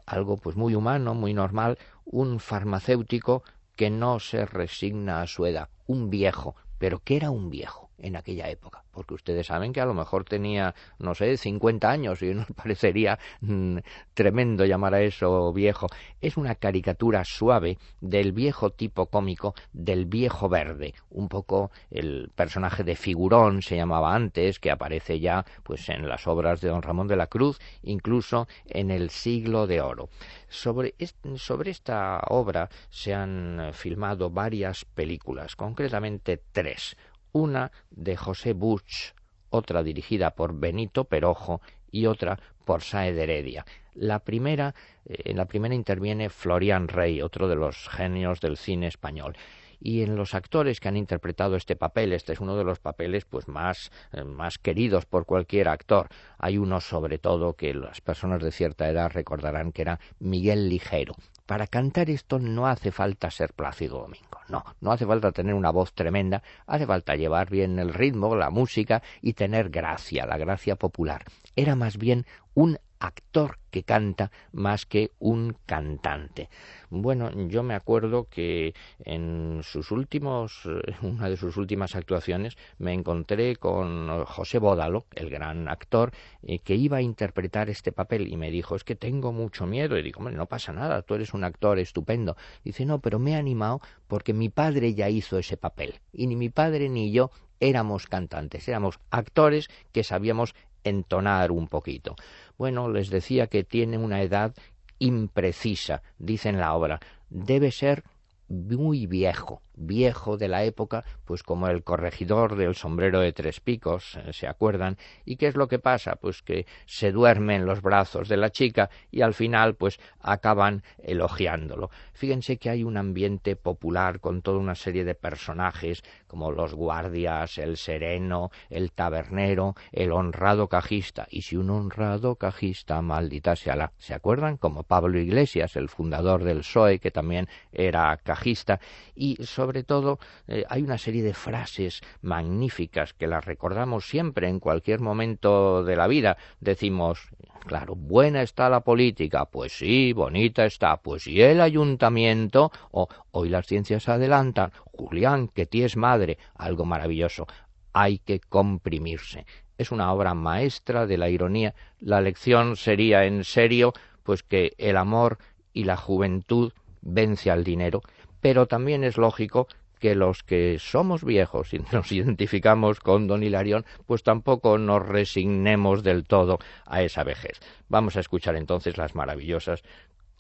algo 0.07 0.39
pues 0.39 0.57
muy 0.57 0.75
humano, 0.75 1.15
muy 1.15 1.35
normal, 1.35 1.79
un 2.07 2.41
farmacéutico 2.41 3.43
que 3.77 3.91
no 3.91 4.21
se 4.21 4.47
resigna 4.47 5.21
a 5.21 5.27
su 5.27 5.45
edad, 5.47 5.69
un 5.87 6.09
viejo, 6.09 6.57
pero 6.79 7.01
que 7.01 7.17
era 7.17 7.31
un 7.31 7.51
viejo 7.51 7.84
en 8.05 8.17
aquella 8.17 8.49
época 8.49 8.85
porque 8.95 9.15
ustedes 9.15 9.49
saben 9.49 9.73
que 9.73 9.81
a 9.81 9.87
lo 9.87 9.93
mejor 9.93 10.25
tenía, 10.25 10.75
no 10.99 11.15
sé, 11.15 11.37
50 11.37 11.91
años 11.91 12.23
y 12.23 12.33
nos 12.33 12.47
parecería 12.57 13.19
mm, 13.41 13.79
tremendo 14.15 14.65
llamar 14.65 14.95
a 14.95 15.03
eso 15.03 15.53
viejo. 15.53 15.89
Es 16.21 16.37
una 16.37 16.55
caricatura 16.55 17.25
suave 17.25 17.79
del 18.01 18.33
viejo 18.33 18.71
tipo 18.71 19.07
cómico 19.07 19.55
del 19.73 20.07
viejo 20.07 20.49
verde, 20.49 20.95
un 21.11 21.29
poco 21.29 21.71
el 21.91 22.31
personaje 22.35 22.85
de 22.85 22.97
figurón 22.97 23.63
se 23.63 23.77
llamaba 23.77 24.15
antes, 24.15 24.61
que 24.61 24.71
aparece 24.71 25.21
ya 25.21 25.45
pues 25.63 25.89
en 25.89 26.09
las 26.09 26.27
obras 26.27 26.61
de 26.61 26.69
don 26.69 26.83
Ramón 26.83 27.09
de 27.09 27.17
la 27.17 27.27
Cruz, 27.27 27.59
incluso 27.83 28.47
en 28.67 28.91
el 28.91 29.11
siglo 29.11 29.67
de 29.67 29.81
oro. 29.81 30.09
Sobre, 30.49 30.95
sobre 31.37 31.73
esta 31.73 32.21
obra 32.29 32.69
se 32.91 33.13
han 33.13 33.71
filmado 33.73 34.31
varias 34.31 34.85
películas, 34.85 35.57
concretamente 35.57 36.41
tres 36.53 36.97
una 37.35 37.73
de 37.91 38.17
José 38.17 38.53
Buch, 38.53 39.13
otra 39.51 39.83
dirigida 39.83 40.31
por 40.31 40.59
Benito 40.59 41.05
Perojo 41.05 41.61
y 41.91 42.07
otra 42.07 42.39
por 42.65 42.83
Saed 42.83 43.19
Heredia. 43.19 43.67
La 43.95 44.21
primera, 44.21 44.75
eh, 45.05 45.17
en 45.27 45.37
la 45.37 45.47
primera 45.47 45.75
interviene 45.75 46.31
Florian 46.31 46.89
Rey, 46.89 47.21
otro 47.21 47.49
de 47.49 47.57
los 47.57 47.89
genios 47.89 48.41
del 48.41 48.57
cine 48.57 48.87
español. 48.87 49.37
Y 49.81 50.03
en 50.03 50.15
los 50.15 50.35
actores 50.35 50.79
que 50.79 50.89
han 50.89 50.97
interpretado 50.97 51.57
este 51.57 51.77
papel, 51.77 52.13
este 52.13 52.33
es 52.33 52.41
uno 52.41 52.57
de 52.57 52.65
los 52.65 52.79
papeles 52.79 53.25
pues 53.25 53.49
más, 53.49 53.91
eh, 54.13 54.23
más 54.23 54.59
queridos 54.59 55.05
por 55.05 55.27
cualquier 55.27 55.69
actor. 55.69 56.09
Hay 56.39 56.57
uno 56.57 56.81
sobre 56.81 57.19
todo 57.19 57.55
que 57.55 57.75
las 57.75 58.01
personas 58.01 58.43
de 58.43 58.53
cierta 58.53 58.89
edad 58.89 59.11
recordarán 59.11 59.73
que 59.73 59.83
era 59.83 59.99
Miguel 60.21 60.69
Ligero. 60.69 61.17
Para 61.47 61.67
cantar 61.67 62.09
esto 62.09 62.39
no 62.39 62.67
hace 62.67 62.91
falta 62.91 63.31
ser 63.31 63.53
Plácido 63.53 63.99
Domingo, 63.99 64.41
no, 64.49 64.65
no 64.81 64.93
hace 64.93 65.05
falta 65.05 65.31
tener 65.31 65.55
una 65.55 65.71
voz 65.71 65.93
tremenda, 65.93 66.43
hace 66.67 66.87
falta 66.87 67.17
llevar 67.17 67.51
bien 67.51 67.79
el 67.79 67.93
ritmo, 67.93 68.35
la 68.35 68.49
música 68.49 69.03
y 69.21 69.35
tener 69.35 69.69
gracia, 69.69 70.25
la 70.25 70.39
gracia 70.39 70.77
popular. 70.77 71.25
Era 71.55 71.77
más 71.77 71.99
bien 71.99 72.25
un 72.55 72.79
actor 72.99 73.59
que 73.71 73.83
canta 73.83 74.31
más 74.53 74.87
que 74.87 75.11
un 75.19 75.57
cantante. 75.67 76.49
Bueno, 76.91 77.31
yo 77.49 77.63
me 77.63 77.75
acuerdo 77.75 78.29
que 78.29 78.75
en 79.05 79.61
sus 79.65 79.91
últimos, 79.91 80.63
eh, 80.67 80.95
una 81.03 81.29
de 81.29 81.37
sus 81.37 81.57
últimas 81.57 81.97
actuaciones, 81.97 82.57
me 82.79 82.93
encontré 82.93 83.57
con 83.57 84.25
José 84.27 84.59
Bódalo, 84.59 85.07
el 85.15 85.29
gran 85.29 85.69
actor, 85.69 86.13
eh, 86.43 86.61
que 86.61 86.77
iba 86.77 86.99
a 86.99 87.03
interpretar 87.03 87.69
este 87.69 87.91
papel 87.91 88.29
y 88.29 88.37
me 88.37 88.51
dijo, 88.51 88.77
es 88.77 88.85
que 88.85 88.95
tengo 88.95 89.33
mucho 89.33 89.67
miedo. 89.67 89.99
Y 89.99 90.03
digo, 90.03 90.23
bueno, 90.23 90.39
no 90.39 90.47
pasa 90.47 90.73
nada, 90.73 91.03
tú 91.03 91.15
eres 91.15 91.35
un 91.35 91.45
actor 91.45 91.79
estupendo. 91.79 92.37
Dice, 92.63 92.87
no, 92.87 93.01
pero 93.01 93.19
me 93.19 93.33
he 93.33 93.37
animado 93.37 93.81
porque 94.07 94.33
mi 94.33 94.49
padre 94.49 94.95
ya 94.95 95.09
hizo 95.09 95.39
ese 95.39 95.57
papel. 95.57 96.01
Y 96.13 96.29
ni 96.29 96.37
mi 96.37 96.49
padre 96.49 96.89
ni 96.89 97.11
yo 97.11 97.31
éramos 97.61 98.07
cantantes, 98.07 98.69
éramos 98.69 99.01
actores 99.11 99.69
que 99.93 100.05
sabíamos 100.05 100.55
entonar 100.85 101.51
un 101.51 101.69
poquito. 101.69 102.15
Bueno, 102.57 102.89
les 102.89 103.11
decía 103.11 103.49
que 103.49 103.65
tiene 103.65 103.99
una 103.99 104.23
edad 104.23 104.55
imprecisa, 104.99 106.03
dice 106.19 106.49
en 106.49 106.59
la 106.59 106.75
obra. 106.75 107.01
Debe 107.29 107.71
ser 107.73 108.05
muy 108.49 109.07
viejo, 109.07 109.63
viejo 109.77 110.37
de 110.37 110.49
la 110.49 110.65
época, 110.65 111.05
pues 111.25 111.43
como 111.43 111.69
el 111.69 111.83
corregidor 111.83 112.57
del 112.57 112.75
sombrero 112.75 113.21
de 113.21 113.33
tres 113.33 113.61
picos, 113.61 114.17
eh, 114.17 114.33
¿se 114.33 114.47
acuerdan? 114.47 114.99
¿Y 115.25 115.37
qué 115.37 115.47
es 115.47 115.57
lo 115.57 115.69
que 115.69 115.79
pasa? 115.79 116.17
Pues 116.17 116.43
que 116.43 116.67
se 116.87 117.13
duerme 117.13 117.57
en 117.57 117.67
los 117.67 117.83
brazos 117.83 118.29
de 118.29 118.37
la 118.37 118.51
chica 118.51 118.91
y 119.11 119.23
al 119.23 119.35
final 119.35 119.75
pues 119.75 119.99
acaban 120.21 120.83
elogiándolo. 120.99 121.91
Fíjense 122.13 122.57
que 122.57 122.71
hay 122.71 122.85
un 122.85 122.97
ambiente 122.97 123.57
popular 123.57 124.21
con 124.21 124.43
toda 124.43 124.59
una 124.59 124.75
serie 124.75 125.05
de 125.05 125.15
personajes 125.15 126.03
como 126.27 126.53
los 126.53 126.75
guardias, 126.75 127.59
el 127.59 127.77
sereno, 127.77 128.51
el 128.71 128.93
tabernero, 128.93 129.75
el 129.93 130.13
honrado 130.13 130.69
cajista. 130.69 131.27
Y 131.31 131.43
si 131.43 131.57
un 131.57 131.71
honrado 131.71 132.37
cajista, 132.37 133.01
maldita 133.03 133.57
sea 133.57 133.77
la... 133.77 133.93
¿Se 133.99 134.15
acuerdan? 134.15 134.57
Como 134.57 134.83
Pablo 134.83 135.19
Iglesias, 135.19 135.77
el 135.77 135.89
fundador 135.89 136.45
del 136.45 136.59
PSOE, 136.59 136.99
que 136.99 137.11
también 137.11 137.49
era 137.73 138.17
cajista. 138.17 138.81
Y 139.15 139.37
sobre 139.65 139.83
todo 139.83 140.19
eh, 140.47 140.65
hay 140.69 140.83
una 140.83 140.99
serie 140.99 141.23
de 141.23 141.33
frases 141.33 142.03
magníficas 142.21 143.15
que 143.15 143.27
las 143.27 143.47
recordamos 143.47 144.07
siempre 144.07 144.47
en 144.47 144.61
cualquier 144.61 145.01
momento 145.01 145.83
de 145.85 145.97
la 145.97 146.07
vida. 146.07 146.37
Decimos, 146.61 147.31
claro, 147.65 147.95
buena 147.95 148.43
está 148.43 148.69
la 148.69 148.81
política, 148.81 149.47
pues 149.47 149.73
sí, 149.73 150.13
bonita 150.13 150.67
está, 150.67 150.99
pues 150.99 151.27
y 151.27 151.41
el 151.41 151.63
ayuntamiento, 151.63 152.73
o 152.91 153.09
hoy 153.31 153.49
las 153.49 153.67
ciencias 153.67 154.07
adelantan, 154.11 154.71
Julián, 154.85 155.49
que 155.49 155.65
ti 155.65 155.83
es 155.83 155.97
madre, 155.97 156.37
algo 156.55 156.85
maravilloso. 156.85 157.47
Hay 157.95 158.19
que 158.19 158.41
comprimirse. 158.41 159.47
Es 159.79 159.93
una 159.93 160.13
obra 160.13 160.35
maestra 160.35 161.07
de 161.07 161.17
la 161.17 161.31
ironía. 161.31 161.75
La 162.01 162.21
lección 162.21 162.77
sería 162.77 163.25
en 163.25 163.45
serio, 163.45 163.95
pues 164.25 164.43
que 164.43 164.75
el 164.77 164.99
amor 164.99 165.39
y 165.73 165.85
la 165.85 165.97
juventud 165.97 166.75
vence 167.01 167.51
al 167.51 167.65
dinero, 167.65 168.03
pero 168.45 168.67
también 168.67 169.05
es 169.05 169.17
lógico 169.17 169.69
que 169.99 170.15
los 170.15 170.43
que 170.43 170.77
somos 170.79 171.25
viejos 171.25 171.73
y 171.73 171.79
nos 171.79 172.13
identificamos 172.13 173.01
con 173.01 173.27
don 173.27 173.43
Hilarión, 173.43 173.87
pues 174.05 174.23
tampoco 174.23 174.77
nos 174.77 175.09
resignemos 175.09 176.03
del 176.03 176.25
todo 176.25 176.59
a 176.85 177.01
esa 177.01 177.25
vejez. 177.25 177.59
Vamos 177.89 178.17
a 178.17 178.21
escuchar 178.21 178.57
entonces 178.57 178.99
las 178.99 179.15
maravillosas 179.15 179.83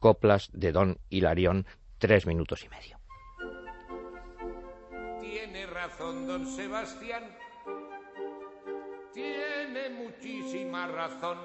coplas 0.01 0.51
de 0.53 0.71
don 0.73 0.99
Hilarión, 1.09 1.65
tres 1.97 2.27
minutos 2.27 2.63
y 2.63 2.69
medio. 2.69 2.99
Tiene 5.23 5.65
razón 5.65 6.27
don 6.27 6.47
Sebastián, 6.47 7.35
tiene 9.15 9.89
muchísima 9.89 10.89
razón, 10.89 11.39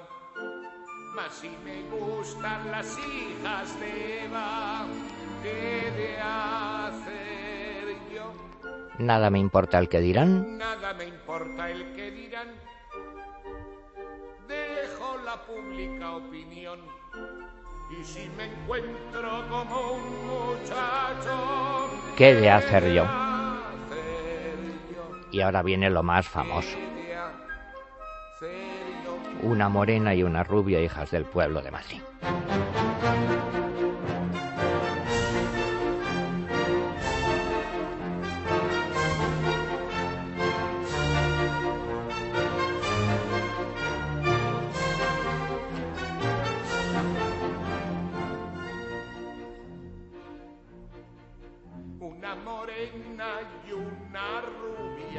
mas 1.16 1.32
si 1.32 1.48
me 1.64 1.80
gustan 1.88 2.70
las 2.70 2.98
hijas 2.98 3.80
de 3.80 4.26
Eva, 4.26 4.86
¿Qué 5.42 5.90
de 5.96 6.18
hacer 6.20 7.96
yo? 8.14 8.32
Nada 8.98 9.30
me 9.30 9.38
importa 9.38 9.78
el 9.78 9.88
que 9.88 10.00
dirán. 10.00 10.58
Nada 10.58 10.92
me 10.94 11.06
importa 11.06 11.70
el 11.70 11.94
que 11.94 12.10
dirán. 12.10 12.48
Dejo 14.46 15.18
la 15.24 15.36
pública 15.46 16.16
opinión. 16.16 16.80
Y 17.90 18.04
si 18.04 18.28
me 18.36 18.44
encuentro 18.44 19.48
como 19.48 19.92
un 19.94 20.26
muchacho, 20.26 21.90
¿qué 22.16 22.34
de 22.34 22.50
hacer 22.50 22.92
yo? 22.92 23.04
Y 25.32 25.40
ahora 25.40 25.62
viene 25.62 25.90
lo 25.90 26.02
más 26.02 26.28
famoso. 26.28 26.76
Una 29.42 29.68
morena 29.68 30.14
y 30.14 30.22
una 30.22 30.44
rubia 30.44 30.80
hijas 30.80 31.10
del 31.10 31.24
pueblo 31.24 31.62
de 31.62 31.70
Madrid. 31.70 32.00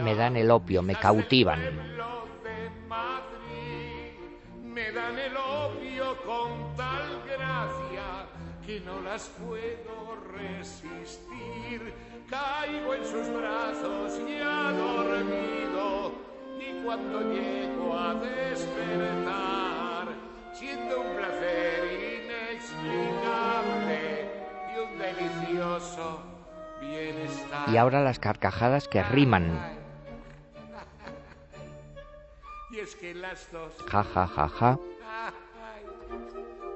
Me 0.02 0.16
dan 0.16 0.38
el 0.38 0.50
opio, 0.52 0.82
me 0.82 0.96
cautivan. 0.96 1.60
Me 4.64 4.92
dan 4.92 5.20
el 5.20 5.38
opio 5.38 6.18
con 6.26 6.76
tal 6.76 7.22
gracia 7.26 8.26
que 8.66 8.80
no 8.82 9.00
las 9.02 9.30
puedo 9.30 10.16
resistir. 10.34 11.94
Caigo 12.30 12.96
en 12.96 13.06
sus 13.06 13.30
brazos 13.30 14.20
ya 14.28 14.72
dormido 14.72 16.16
y 16.60 16.82
cuando 16.84 17.22
llego 17.34 17.96
a 17.98 18.16
despertar 18.16 20.08
siento 20.54 21.02
un 21.02 21.16
placer 21.16 22.24
inexplicable 22.24 24.32
y 24.74 24.80
un 24.80 24.98
delicioso. 24.98 26.31
Y 27.68 27.78
ahora 27.78 28.02
las 28.02 28.20
carcajadas 28.20 28.88
que 28.88 29.04
riman. 29.04 29.80
Y 32.72 32.80
es 32.80 32.96
que 32.96 33.14
las 33.14 33.52
dos. 33.52 33.74
Ja, 33.90 34.04
ja, 34.04 34.28
ja, 34.28 34.50
ja. 34.50 34.80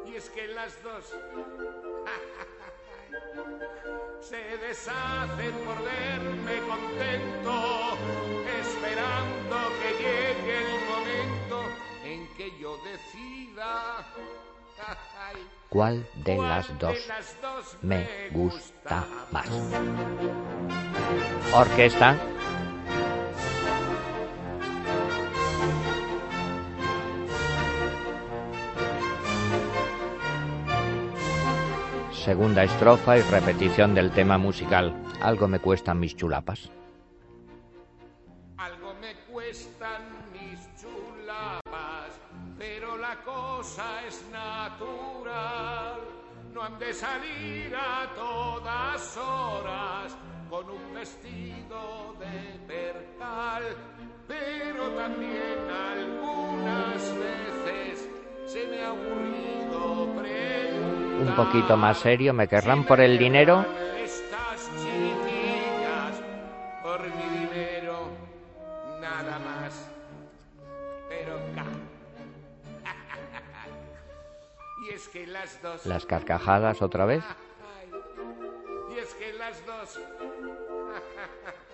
Y 0.05 0.15
es 0.15 0.29
que 0.29 0.47
las 0.47 0.81
dos. 0.83 1.15
se 4.21 4.57
deshacen 4.57 5.53
por 5.65 5.83
verme 5.83 6.59
contento, 6.67 7.97
esperando 8.59 9.57
que 9.79 9.89
llegue 10.03 10.57
el 10.57 10.85
momento 10.89 11.61
en 12.03 12.27
que 12.35 12.59
yo 12.59 12.77
decida. 12.83 14.05
¿Cuál 15.69 16.07
de 16.15 16.37
las 16.37 16.77
dos 16.79 16.97
me 17.81 18.07
gusta 18.31 19.05
más? 19.31 19.49
Orquesta. 21.53 22.17
segunda 32.25 32.63
estrofa 32.63 33.19
y 33.19 33.21
repetición 33.21 33.93
del 33.93 34.09
tema 34.09 34.39
musical. 34.39 34.95
Algo 35.21 35.47
me 35.47 35.59
cuestan 35.59 35.99
mis 35.99 36.15
chulapas. 36.15 36.71
Algo 38.57 38.95
me 38.95 39.13
cuestan 39.31 40.14
la 43.07 43.15
cosa 43.23 43.83
es 44.07 44.25
natural. 44.31 45.99
No 46.53 46.63
han 46.63 46.79
de 46.79 46.93
salir 46.93 47.75
a 47.75 48.13
todas 48.15 49.17
horas 49.17 50.17
con 50.49 50.69
un 50.69 50.93
vestido 50.93 52.15
de 52.19 52.37
percal, 52.73 53.63
pero 54.27 54.83
también 55.01 55.59
algunas 55.91 57.01
veces 57.25 58.09
se 58.45 58.65
me 58.67 58.81
ha 58.81 58.89
aburrido 58.89 59.45
un 61.17 61.35
poquito 61.35 61.77
más 61.77 61.97
serio, 61.97 62.33
me 62.33 62.47
querrán 62.47 62.83
por 62.85 62.99
el 62.99 63.17
dinero. 63.17 63.65
Y 74.85 74.93
es 74.93 75.07
que 75.09 75.27
las 75.27 75.61
dos... 75.61 75.85
Las 75.85 76.05
carcajadas 76.05 76.81
otra 76.81 77.05
vez. 77.05 77.23
Y 78.93 78.99
es 78.99 79.13
que 79.15 79.33
las 79.33 79.65
dos... 79.65 79.99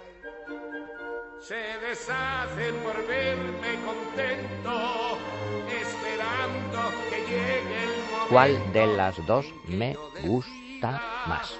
se 1.41 1.55
deshacen 1.55 2.75
por 2.83 3.07
verme 3.07 3.75
contento, 3.83 5.17
esperando 5.81 6.91
que 7.09 7.17
llegue 7.21 7.83
el 7.83 7.89
momento. 8.11 8.27
¿Cuál 8.29 8.73
de 8.73 8.87
las 8.87 9.25
dos 9.25 9.45
me 9.67 9.95
gusta 10.23 11.01
más? 11.27 11.59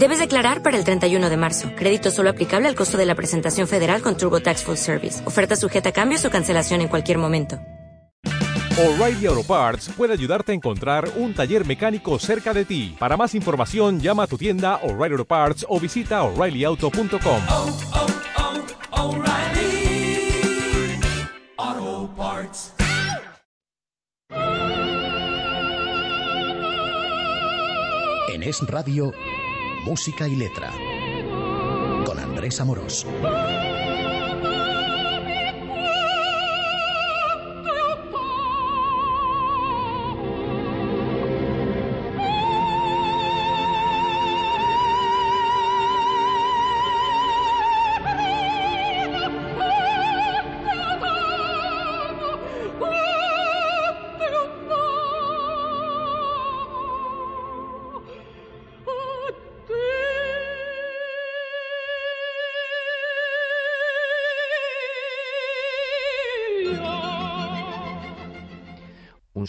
Debes 0.00 0.18
declarar 0.18 0.62
para 0.62 0.78
el 0.78 0.84
31 0.84 1.28
de 1.28 1.36
marzo. 1.36 1.72
Crédito 1.76 2.10
solo 2.10 2.30
aplicable 2.30 2.66
al 2.66 2.74
costo 2.74 2.96
de 2.96 3.04
la 3.04 3.14
presentación 3.14 3.68
federal 3.68 4.00
con 4.00 4.16
TurboTax 4.16 4.62
Full 4.64 4.76
Service. 4.76 5.20
Oferta 5.26 5.56
sujeta 5.56 5.90
a 5.90 5.92
cambios 5.92 6.24
o 6.24 6.30
cancelación 6.30 6.80
en 6.80 6.88
cualquier 6.88 7.18
momento. 7.18 7.60
O'Reilly 8.78 9.26
Auto 9.26 9.42
Parts 9.42 9.90
puede 9.94 10.14
ayudarte 10.14 10.52
a 10.52 10.54
encontrar 10.54 11.06
un 11.16 11.34
taller 11.34 11.66
mecánico 11.66 12.18
cerca 12.18 12.54
de 12.54 12.64
ti. 12.64 12.96
Para 12.98 13.18
más 13.18 13.34
información, 13.34 14.00
llama 14.00 14.22
a 14.22 14.26
tu 14.26 14.38
tienda 14.38 14.76
O'Reilly 14.76 15.12
Auto 15.12 15.26
Parts 15.26 15.66
o 15.68 15.78
visita 15.78 16.22
oreillyauto.com. 16.22 17.42
En 28.32 28.42
Es 28.42 28.66
Radio, 28.66 29.12
música 29.84 30.28
y 30.28 30.36
letra. 30.36 30.72
Con 32.04 32.18
Andrés 32.18 32.60
Amorós. 32.60 33.06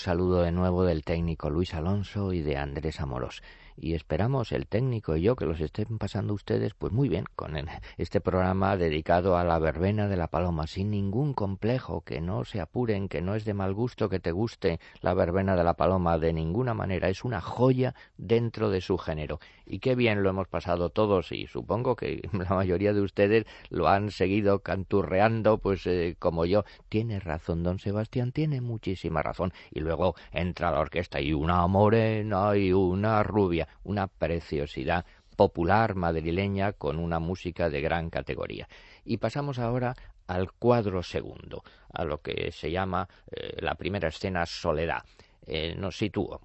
Saludo 0.01 0.41
de 0.41 0.51
nuevo 0.51 0.83
del 0.83 1.03
técnico 1.03 1.51
Luis 1.51 1.75
Alonso 1.75 2.33
y 2.33 2.41
de 2.41 2.57
Andrés 2.57 2.99
Amorós. 2.99 3.43
Y 3.77 3.93
esperamos 3.93 4.51
el 4.51 4.67
técnico 4.67 5.15
y 5.15 5.21
yo 5.21 5.35
que 5.35 5.45
los 5.45 5.59
estén 5.61 5.97
pasando 5.97 6.33
ustedes 6.33 6.73
pues 6.73 6.93
muy 6.93 7.09
bien 7.09 7.25
con 7.35 7.51
este 7.97 8.21
programa 8.21 8.77
dedicado 8.77 9.37
a 9.37 9.43
la 9.43 9.59
verbena 9.59 10.07
de 10.07 10.17
la 10.17 10.27
paloma 10.27 10.67
sin 10.67 10.91
ningún 10.91 11.33
complejo, 11.33 12.01
que 12.01 12.21
no 12.21 12.45
se 12.45 12.61
apuren, 12.61 13.09
que 13.09 13.21
no 13.21 13.35
es 13.35 13.45
de 13.45 13.53
mal 13.53 13.73
gusto 13.73 14.09
que 14.09 14.19
te 14.19 14.31
guste 14.31 14.79
la 15.01 15.13
verbena 15.13 15.55
de 15.55 15.63
la 15.63 15.75
paloma 15.75 16.17
de 16.17 16.33
ninguna 16.33 16.73
manera, 16.73 17.09
es 17.09 17.23
una 17.23 17.41
joya 17.41 17.95
dentro 18.17 18.69
de 18.69 18.81
su 18.81 18.97
género. 18.97 19.39
Y 19.65 19.79
qué 19.79 19.95
bien 19.95 20.21
lo 20.23 20.29
hemos 20.29 20.47
pasado 20.47 20.89
todos 20.89 21.31
y 21.31 21.47
supongo 21.47 21.95
que 21.95 22.21
la 22.33 22.55
mayoría 22.55 22.93
de 22.93 23.01
ustedes 23.01 23.45
lo 23.69 23.87
han 23.87 24.11
seguido 24.11 24.59
canturreando 24.59 25.57
pues 25.59 25.85
eh, 25.87 26.15
como 26.19 26.45
yo. 26.45 26.65
Tiene 26.89 27.19
razón, 27.19 27.63
don 27.63 27.79
Sebastián, 27.79 28.31
tiene 28.31 28.61
muchísima 28.61 29.23
razón. 29.23 29.53
Y 29.71 29.79
luego 29.79 30.15
entra 30.31 30.71
la 30.71 30.79
orquesta 30.79 31.21
y 31.21 31.33
una 31.33 31.65
morena 31.67 32.55
y 32.55 32.73
una 32.73 33.23
rubia, 33.23 33.60
una 33.83 34.07
preciosidad 34.07 35.05
popular 35.35 35.95
madrileña 35.95 36.73
con 36.73 36.99
una 36.99 37.19
música 37.19 37.69
de 37.69 37.81
gran 37.81 38.09
categoría. 38.09 38.67
Y 39.03 39.17
pasamos 39.17 39.59
ahora 39.59 39.95
al 40.27 40.51
cuadro 40.51 41.03
segundo, 41.03 41.63
a 41.91 42.03
lo 42.03 42.21
que 42.21 42.51
se 42.51 42.71
llama 42.71 43.09
eh, 43.31 43.57
la 43.59 43.75
primera 43.75 44.09
escena 44.09 44.45
Soledad. 44.45 45.03
Eh, 45.45 45.75
nos 45.75 45.97
sitúo. 45.97 46.41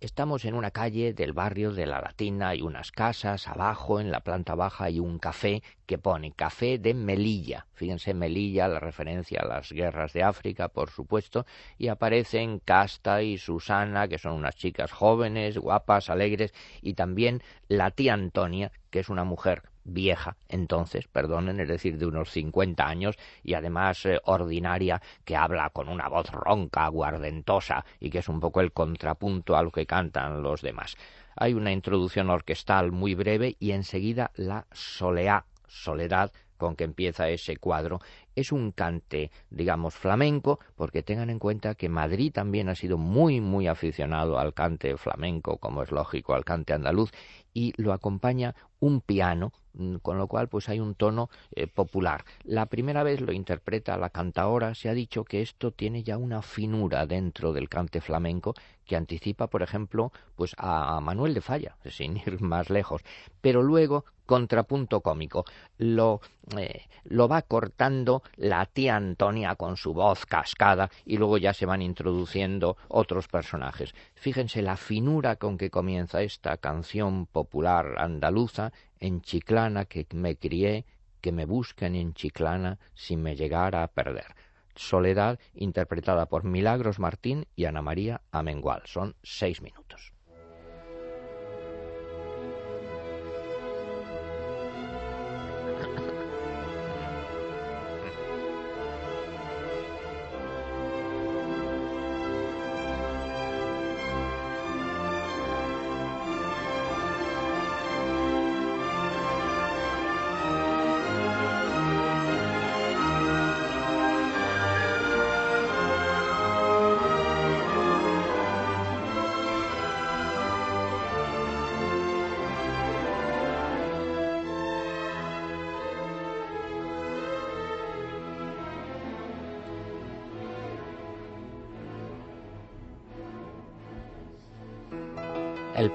Estamos 0.00 0.44
en 0.44 0.54
una 0.54 0.70
calle 0.70 1.12
del 1.12 1.32
barrio 1.32 1.72
de 1.72 1.84
la 1.84 2.00
Latina, 2.00 2.50
hay 2.50 2.62
unas 2.62 2.92
casas, 2.92 3.48
abajo 3.48 3.98
en 3.98 4.12
la 4.12 4.20
planta 4.20 4.54
baja 4.54 4.84
hay 4.84 5.00
un 5.00 5.18
café 5.18 5.60
que 5.86 5.98
pone 5.98 6.30
café 6.30 6.78
de 6.78 6.94
Melilla. 6.94 7.66
Fíjense, 7.72 8.14
Melilla, 8.14 8.68
la 8.68 8.78
referencia 8.78 9.40
a 9.40 9.46
las 9.46 9.72
guerras 9.72 10.12
de 10.12 10.22
África, 10.22 10.68
por 10.68 10.90
supuesto, 10.90 11.46
y 11.78 11.88
aparecen 11.88 12.60
Casta 12.60 13.24
y 13.24 13.38
Susana, 13.38 14.06
que 14.06 14.18
son 14.18 14.34
unas 14.34 14.54
chicas 14.54 14.92
jóvenes, 14.92 15.58
guapas, 15.58 16.10
alegres, 16.10 16.54
y 16.80 16.94
también 16.94 17.42
la 17.66 17.90
tía 17.90 18.14
Antonia, 18.14 18.70
que 18.90 19.00
es 19.00 19.08
una 19.08 19.24
mujer 19.24 19.64
vieja 19.88 20.36
entonces, 20.48 21.08
perdonen, 21.08 21.60
es 21.60 21.68
decir, 21.68 21.98
de 21.98 22.06
unos 22.06 22.30
50 22.30 22.86
años 22.86 23.16
y 23.42 23.54
además 23.54 24.04
eh, 24.06 24.20
ordinaria, 24.24 25.00
que 25.24 25.36
habla 25.36 25.70
con 25.70 25.88
una 25.88 26.08
voz 26.08 26.30
ronca, 26.30 26.88
guardentosa 26.88 27.84
y 28.00 28.10
que 28.10 28.18
es 28.18 28.28
un 28.28 28.40
poco 28.40 28.60
el 28.60 28.72
contrapunto 28.72 29.56
a 29.56 29.62
lo 29.62 29.70
que 29.70 29.86
cantan 29.86 30.42
los 30.42 30.62
demás. 30.62 30.96
Hay 31.36 31.54
una 31.54 31.72
introducción 31.72 32.30
orquestal 32.30 32.92
muy 32.92 33.14
breve 33.14 33.56
y 33.58 33.72
enseguida 33.72 34.30
la 34.34 34.66
soleá, 34.72 35.44
soledad 35.66 36.32
con 36.56 36.74
que 36.74 36.84
empieza 36.84 37.28
ese 37.28 37.56
cuadro, 37.56 38.00
es 38.38 38.52
un 38.52 38.72
cante, 38.72 39.30
digamos, 39.50 39.94
flamenco, 39.94 40.60
porque 40.76 41.02
tengan 41.02 41.30
en 41.30 41.38
cuenta 41.38 41.74
que 41.74 41.88
Madrid 41.88 42.32
también 42.32 42.68
ha 42.68 42.74
sido 42.74 42.98
muy, 42.98 43.40
muy 43.40 43.66
aficionado 43.66 44.38
al 44.38 44.54
cante 44.54 44.96
flamenco, 44.96 45.58
como 45.58 45.82
es 45.82 45.90
lógico, 45.90 46.34
al 46.34 46.44
cante 46.44 46.72
andaluz, 46.72 47.10
y 47.52 47.72
lo 47.76 47.92
acompaña 47.92 48.54
un 48.80 49.00
piano, 49.00 49.52
mm, 49.72 49.96
con 49.96 50.18
lo 50.18 50.28
cual 50.28 50.48
pues 50.48 50.68
hay 50.68 50.78
un 50.78 50.94
tono 50.94 51.30
eh, 51.54 51.66
popular. 51.66 52.24
La 52.44 52.66
primera 52.66 53.02
vez 53.02 53.20
lo 53.20 53.32
interpreta 53.32 53.96
la 53.96 54.10
cantaora, 54.10 54.74
se 54.74 54.88
ha 54.88 54.94
dicho 54.94 55.24
que 55.24 55.42
esto 55.42 55.72
tiene 55.72 56.04
ya 56.04 56.16
una 56.16 56.42
finura 56.42 57.06
dentro 57.06 57.52
del 57.52 57.68
cante 57.68 58.00
flamenco 58.00 58.54
que 58.84 58.96
anticipa, 58.96 59.48
por 59.48 59.62
ejemplo, 59.62 60.12
pues 60.36 60.54
a 60.58 61.00
Manuel 61.00 61.34
de 61.34 61.40
Falla, 61.40 61.76
sin 61.90 62.16
ir 62.18 62.40
más 62.40 62.70
lejos, 62.70 63.02
pero 63.40 63.62
luego 63.62 64.04
contrapunto 64.28 65.00
cómico, 65.00 65.44
lo, 65.78 66.20
eh, 66.58 66.82
lo 67.04 67.28
va 67.28 67.40
cortando 67.42 68.22
la 68.36 68.66
tía 68.66 68.96
Antonia 68.96 69.54
con 69.54 69.76
su 69.76 69.94
voz 69.94 70.26
cascada 70.26 70.90
y 71.04 71.16
luego 71.16 71.38
ya 71.38 71.52
se 71.52 71.66
van 71.66 71.82
introduciendo 71.82 72.76
otros 72.88 73.28
personajes. 73.28 73.94
Fíjense 74.14 74.62
la 74.62 74.76
finura 74.76 75.36
con 75.36 75.58
que 75.58 75.70
comienza 75.70 76.22
esta 76.22 76.56
canción 76.56 77.26
popular 77.26 77.94
andaluza, 77.98 78.72
en 79.00 79.20
Chiclana 79.20 79.84
que 79.84 80.06
me 80.12 80.36
crié, 80.36 80.84
que 81.20 81.32
me 81.32 81.44
busquen 81.44 81.94
en 81.94 82.14
Chiclana 82.14 82.78
si 82.94 83.16
me 83.16 83.36
llegara 83.36 83.82
a 83.82 83.88
perder. 83.88 84.34
Soledad, 84.74 85.38
interpretada 85.54 86.26
por 86.26 86.44
Milagros 86.44 86.98
Martín 86.98 87.46
y 87.56 87.64
Ana 87.64 87.82
María 87.82 88.20
Amengual. 88.30 88.82
Son 88.86 89.16
seis 89.22 89.60
minutos. 89.60 90.12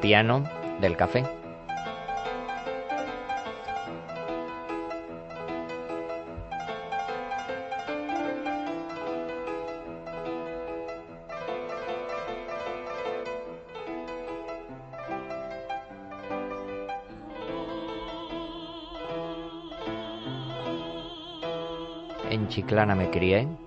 Piano 0.04 0.44
del 0.82 0.98
café. 0.98 1.24
En 22.30 22.50
Chiclana 22.50 22.94
me 22.94 23.10
crié. 23.10 23.63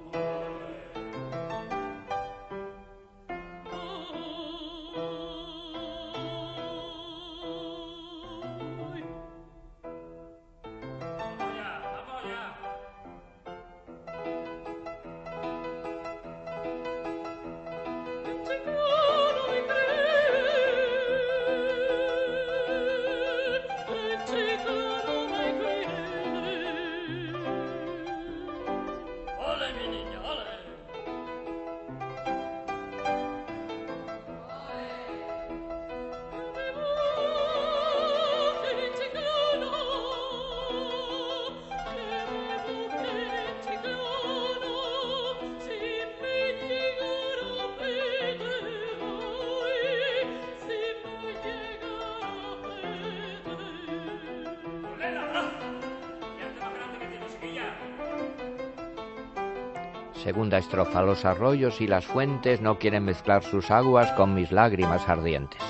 Segunda 60.56 60.58
estrofa. 60.58 61.02
Los 61.02 61.24
arroyos 61.26 61.80
y 61.82 61.86
las 61.86 62.06
fuentes 62.06 62.62
no 62.62 62.78
quieren 62.78 63.04
mezclar 63.04 63.42
sus 63.44 63.70
aguas 63.70 64.12
con 64.12 64.34
mis 64.34 64.52
lágrimas 64.52 65.06
ardientes. 65.06 65.65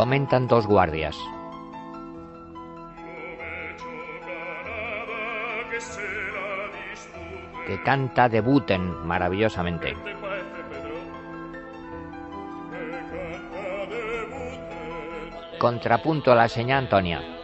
Comentan 0.00 0.48
dos 0.48 0.66
guardias. 0.66 1.14
Que 7.66 7.82
canta 7.82 8.30
debuten 8.30 9.06
maravillosamente. 9.06 9.94
Contrapunto 15.58 16.32
a 16.32 16.34
la 16.34 16.48
seña 16.48 16.78
Antonia. 16.78 17.39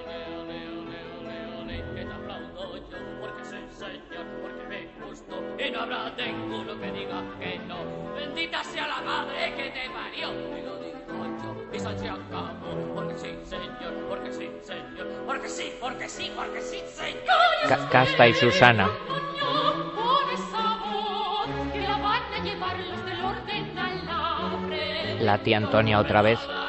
Orden 23.25 23.79
alambre. 23.79 25.21
La 25.21 25.39
tía 25.39 25.59
Antonia 25.59 26.01
otra 26.01 26.23
vez. 26.23 26.39
Y. 26.41 26.67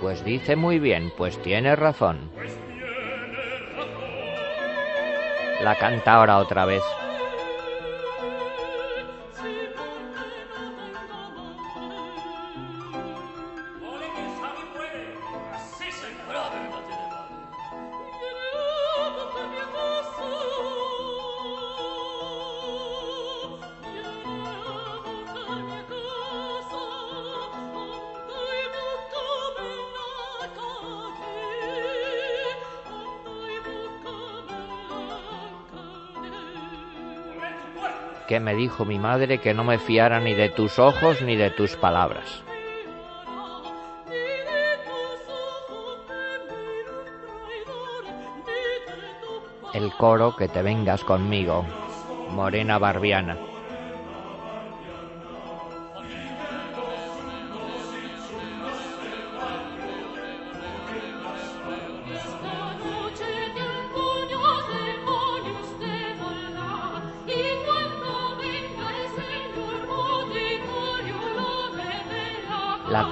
Pues 0.00 0.24
dice 0.24 0.56
muy 0.56 0.78
bien, 0.78 1.12
pues 1.16 1.40
tiene 1.40 1.74
razón. 1.76 2.30
La 5.62 5.76
canta 5.76 6.14
ahora 6.14 6.38
otra 6.38 6.66
vez. 6.66 6.82
Me 38.44 38.54
dijo 38.54 38.84
mi 38.84 38.98
madre 38.98 39.38
que 39.38 39.54
no 39.54 39.64
me 39.64 39.78
fiara 39.78 40.20
ni 40.20 40.34
de 40.34 40.50
tus 40.50 40.78
ojos 40.78 41.22
ni 41.22 41.34
de 41.34 41.50
tus 41.50 41.76
palabras. 41.76 42.42
El 49.72 49.90
coro 49.92 50.36
que 50.36 50.46
te 50.46 50.62
vengas 50.62 51.02
conmigo, 51.02 51.64
morena 52.30 52.78
barbiana. 52.78 53.53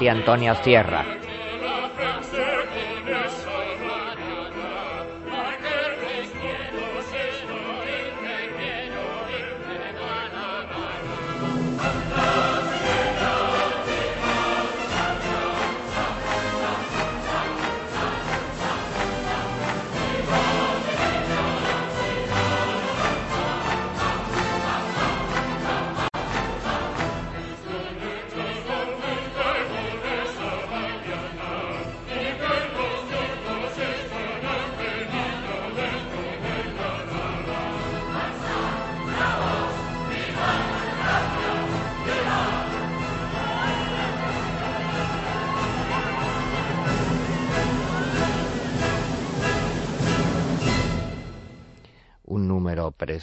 Beberá. 0.03 1.05
La 1.05 1.22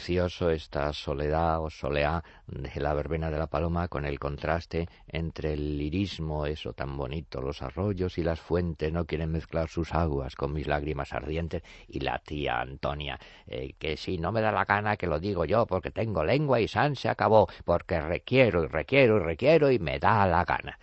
precioso 0.00 0.48
esta 0.48 0.94
soledad 0.94 1.62
o 1.62 1.68
soleá 1.68 2.24
de 2.46 2.80
la 2.80 2.94
verbena 2.94 3.30
de 3.30 3.36
la 3.36 3.48
paloma 3.48 3.86
con 3.88 4.06
el 4.06 4.18
contraste 4.18 4.88
entre 5.06 5.52
el 5.52 5.76
lirismo, 5.76 6.46
eso 6.46 6.72
tan 6.72 6.96
bonito, 6.96 7.42
los 7.42 7.60
arroyos 7.60 8.16
y 8.16 8.22
las 8.22 8.40
fuentes 8.40 8.90
no 8.90 9.04
quieren 9.04 9.30
mezclar 9.30 9.68
sus 9.68 9.92
aguas 9.92 10.36
con 10.36 10.54
mis 10.54 10.66
lágrimas 10.66 11.12
ardientes 11.12 11.62
y 11.86 12.00
la 12.00 12.18
tía 12.18 12.62
Antonia, 12.62 13.20
eh, 13.46 13.74
que 13.78 13.98
si 13.98 14.16
no 14.16 14.32
me 14.32 14.40
da 14.40 14.52
la 14.52 14.64
gana 14.64 14.96
que 14.96 15.06
lo 15.06 15.20
digo 15.20 15.44
yo 15.44 15.66
porque 15.66 15.90
tengo 15.90 16.24
lengua 16.24 16.60
y 16.60 16.66
san 16.66 16.96
se 16.96 17.10
acabó, 17.10 17.46
porque 17.66 18.00
requiero 18.00 18.64
y 18.64 18.68
requiero 18.68 19.18
y 19.18 19.20
requiero 19.20 19.70
y 19.70 19.78
me 19.78 19.98
da 19.98 20.26
la 20.26 20.46
gana. 20.46 20.78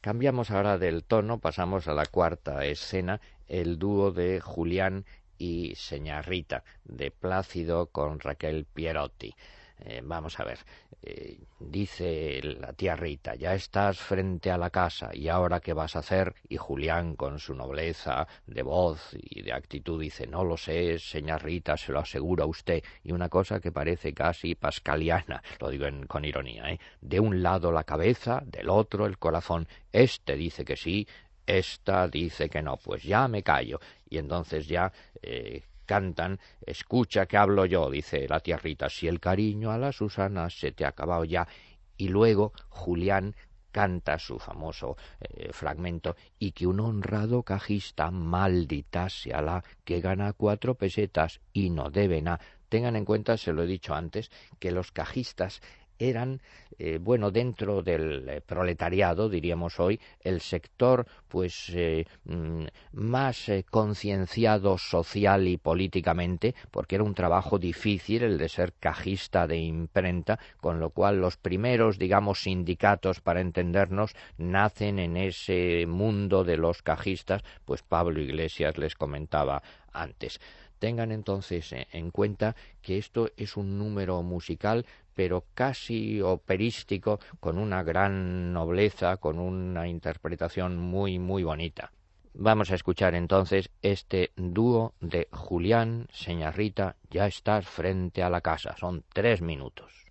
Cambiamos 0.00 0.50
ahora 0.50 0.78
del 0.78 1.04
tono, 1.04 1.38
pasamos 1.38 1.86
a 1.86 1.92
la 1.92 2.06
cuarta 2.06 2.64
escena, 2.64 3.20
el 3.46 3.78
dúo 3.78 4.10
de 4.10 4.40
Julián 4.40 5.04
y 5.38 5.74
Seña 5.76 6.20
Rita, 6.22 6.64
de 6.84 7.10
Plácido 7.10 7.86
con 7.86 8.20
Raquel 8.20 8.66
Pierotti. 8.66 9.34
Eh, 9.80 10.00
vamos 10.02 10.38
a 10.40 10.44
ver, 10.44 10.58
eh, 11.02 11.38
dice 11.60 12.40
la 12.42 12.72
tía 12.72 12.96
Rita, 12.96 13.36
ya 13.36 13.54
estás 13.54 13.98
frente 13.98 14.50
a 14.50 14.58
la 14.58 14.70
casa 14.70 15.10
y 15.14 15.28
ahora 15.28 15.60
qué 15.60 15.72
vas 15.72 15.94
a 15.94 16.00
hacer? 16.00 16.34
Y 16.48 16.56
Julián 16.56 17.14
con 17.14 17.38
su 17.38 17.54
nobleza 17.54 18.26
de 18.46 18.62
voz 18.62 19.16
y 19.20 19.42
de 19.42 19.52
actitud 19.52 20.00
dice, 20.00 20.26
no 20.26 20.42
lo 20.42 20.56
sé, 20.56 20.98
señor 20.98 21.44
Rita, 21.44 21.76
se 21.76 21.92
lo 21.92 22.00
asegura 22.00 22.44
usted. 22.44 22.82
Y 23.04 23.12
una 23.12 23.28
cosa 23.28 23.60
que 23.60 23.70
parece 23.70 24.12
casi 24.12 24.56
pascaliana, 24.56 25.42
lo 25.60 25.70
digo 25.70 25.86
con 26.08 26.24
ironía, 26.24 26.72
¿eh? 26.72 26.80
de 27.00 27.20
un 27.20 27.42
lado 27.42 27.70
la 27.70 27.84
cabeza, 27.84 28.42
del 28.44 28.68
otro 28.68 29.06
el 29.06 29.18
corazón. 29.18 29.68
Este 29.92 30.34
dice 30.34 30.64
que 30.64 30.76
sí, 30.76 31.06
esta 31.48 32.08
dice 32.08 32.50
que 32.50 32.60
no, 32.60 32.76
pues 32.76 33.02
ya 33.02 33.26
me 33.26 33.42
callo. 33.42 33.80
Y 34.10 34.18
entonces 34.18 34.66
ya 34.66 34.92
eh, 35.22 35.62
cantan, 35.86 36.38
escucha 36.66 37.26
que 37.26 37.36
hablo 37.36 37.64
yo, 37.64 37.90
dice 37.90 38.26
la 38.28 38.40
tía 38.40 38.58
Rita, 38.58 38.88
si 38.88 39.08
el 39.08 39.20
cariño 39.20 39.70
a 39.70 39.78
la 39.78 39.92
Susana 39.92 40.50
se 40.50 40.72
te 40.72 40.84
ha 40.84 40.88
acabado 40.88 41.24
ya. 41.24 41.48
Y 41.96 42.08
luego 42.08 42.52
Julián 42.68 43.34
canta 43.72 44.18
su 44.18 44.38
famoso 44.38 44.96
eh, 45.20 45.50
fragmento 45.52 46.16
y 46.38 46.52
que 46.52 46.66
un 46.66 46.80
honrado 46.80 47.42
cajista 47.42 48.10
maldita 48.10 49.08
sea 49.08 49.42
la 49.42 49.64
que 49.84 50.00
gana 50.00 50.32
cuatro 50.32 50.74
pesetas 50.74 51.40
y 51.52 51.70
no 51.70 51.90
debe 51.90 52.22
nada. 52.22 52.40
Tengan 52.68 52.96
en 52.96 53.04
cuenta, 53.04 53.36
se 53.36 53.52
lo 53.52 53.62
he 53.62 53.66
dicho 53.66 53.94
antes, 53.94 54.30
que 54.58 54.72
los 54.72 54.92
cajistas 54.92 55.62
eran, 55.98 56.40
eh, 56.78 56.98
bueno, 57.00 57.30
dentro 57.30 57.82
del 57.82 58.28
eh, 58.28 58.40
proletariado, 58.40 59.28
diríamos 59.28 59.80
hoy, 59.80 60.00
el 60.20 60.40
sector, 60.40 61.06
pues, 61.28 61.70
eh, 61.74 62.06
mm, 62.24 62.64
más 62.92 63.50
concienciado 63.70 64.78
social 64.78 65.48
y 65.48 65.56
políticamente, 65.56 66.54
porque 66.70 66.96
era 66.96 67.04
un 67.04 67.14
trabajo 67.14 67.58
difícil 67.58 68.22
el 68.22 68.38
de 68.38 68.48
ser 68.48 68.72
cajista 68.78 69.46
de 69.46 69.58
imprenta, 69.58 70.38
con 70.60 70.80
lo 70.80 70.90
cual 70.90 71.20
los 71.20 71.36
primeros, 71.36 71.98
digamos, 71.98 72.42
sindicatos, 72.42 73.20
para 73.20 73.40
entendernos, 73.40 74.14
nacen 74.36 74.98
en 74.98 75.16
ese 75.16 75.86
mundo 75.86 76.44
de 76.44 76.56
los 76.56 76.82
cajistas, 76.82 77.42
pues 77.64 77.82
Pablo 77.82 78.20
Iglesias 78.20 78.78
les 78.78 78.94
comentaba 78.94 79.62
antes. 79.92 80.40
Tengan 80.78 81.12
entonces 81.12 81.72
en 81.72 82.10
cuenta 82.10 82.56
que 82.82 82.98
esto 82.98 83.30
es 83.36 83.56
un 83.56 83.78
número 83.78 84.22
musical 84.22 84.86
pero 85.18 85.46
casi 85.52 86.22
operístico, 86.22 87.18
con 87.40 87.58
una 87.58 87.82
gran 87.82 88.52
nobleza, 88.52 89.16
con 89.16 89.40
una 89.40 89.88
interpretación 89.88 90.76
muy, 90.76 91.18
muy 91.18 91.42
bonita. 91.42 91.90
Vamos 92.34 92.70
a 92.70 92.76
escuchar 92.76 93.16
entonces 93.16 93.68
este 93.82 94.30
dúo 94.36 94.94
de 95.00 95.26
Julián, 95.32 96.06
Señorita, 96.12 96.94
ya 97.10 97.26
estás 97.26 97.66
frente 97.66 98.22
a 98.22 98.30
la 98.30 98.42
casa. 98.42 98.76
Son 98.78 99.02
tres 99.12 99.42
minutos. 99.42 100.07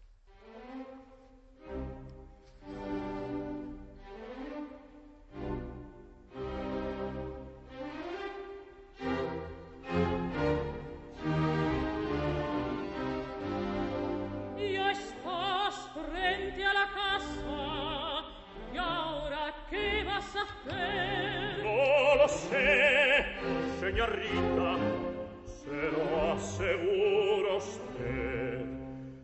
señorita, 23.79 24.69
se 25.45 25.79
lo 25.91 26.05
aseguro 26.33 27.57
usted. 27.57 28.65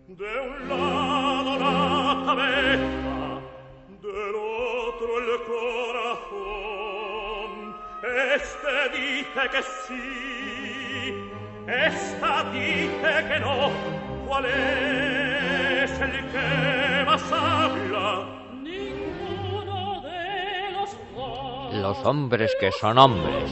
De 0.07 0.33
un 0.41 0.69
lado 0.69 1.51
la 1.59 2.23
cabeza, 2.25 3.41
del 4.01 4.35
otro 4.35 5.09
el 5.19 5.29
corazón. 5.51 6.73
Este 8.35 8.73
dice 8.97 9.43
que 9.51 9.61
sí, 9.87 10.11
esta 11.67 12.33
dice 12.51 13.11
que 13.27 13.37
no. 13.39 13.57
¿Cuál 14.27 14.45
es 14.45 15.91
el 15.99 16.11
que 16.31 16.47
más 17.05 17.31
habla? 17.31 18.42
Los 21.83 22.05
hombres 22.05 22.55
que 22.61 22.71
son 22.71 22.97
hombres. 22.97 23.51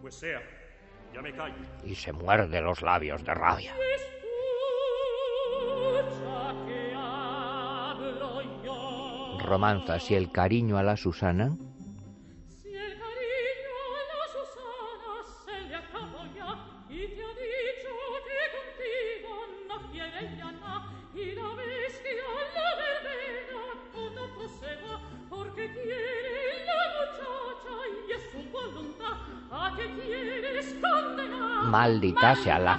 Pues 0.00 0.14
sea, 0.14 0.40
ya 1.12 1.20
me 1.20 1.32
callo. 1.34 1.54
Y 1.84 1.96
se 1.96 2.12
muerde 2.12 2.60
los 2.60 2.80
labios 2.80 3.24
de 3.24 3.34
rabia. 3.34 3.74
Romanza, 9.44 9.98
si 9.98 10.14
el 10.14 10.30
cariño 10.30 10.78
a 10.78 10.84
la 10.84 10.96
Susana 10.96 11.56
maldita 31.66 32.34
sea 32.36 32.58
la. 32.58 32.78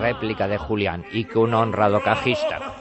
Réplica 0.00 0.48
de 0.48 0.56
Julián 0.56 1.04
y 1.12 1.24
que 1.24 1.38
un 1.38 1.52
honrado 1.54 2.00
cajista. 2.02 2.77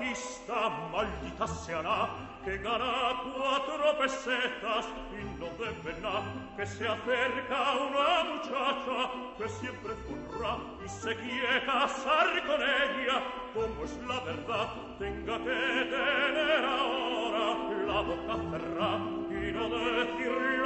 Se 6.78 6.88
acerca 6.88 7.74
una 7.90 8.24
muchacha 8.36 9.10
que 9.38 9.50
siempre 9.50 9.94
furra 10.06 10.58
y 10.86 10.88
se 10.88 11.16
quiere 11.16 11.66
casar 11.66 12.46
con 12.46 12.62
ella, 12.62 13.24
como 13.54 13.84
es 13.84 13.98
la 14.08 14.20
verdad, 14.20 14.70
tenga 15.00 15.38
que 15.40 15.88
tener 15.90 16.66
ahora 16.66 17.56
la 17.88 18.02
boca 18.02 18.36
cerrada 18.52 19.00
y 19.28 19.52
no 19.54 19.70
decirle 19.70 20.58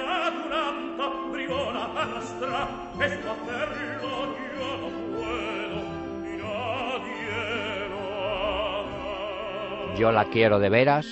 duranta, 0.43 1.05
brigona 1.31 1.85
arrastra, 1.85 2.67
esto 2.99 3.31
hacerlo 3.31 4.35
yo 4.57 4.69
no 4.81 4.89
puedo, 5.15 5.79
ni 6.23 6.33
nadie 6.43 7.39
lo 7.89 8.01
hará. 9.87 9.95
Yo 9.95 10.11
la 10.11 10.25
quiero 10.25 10.59
de 10.59 10.69
veras. 10.69 11.05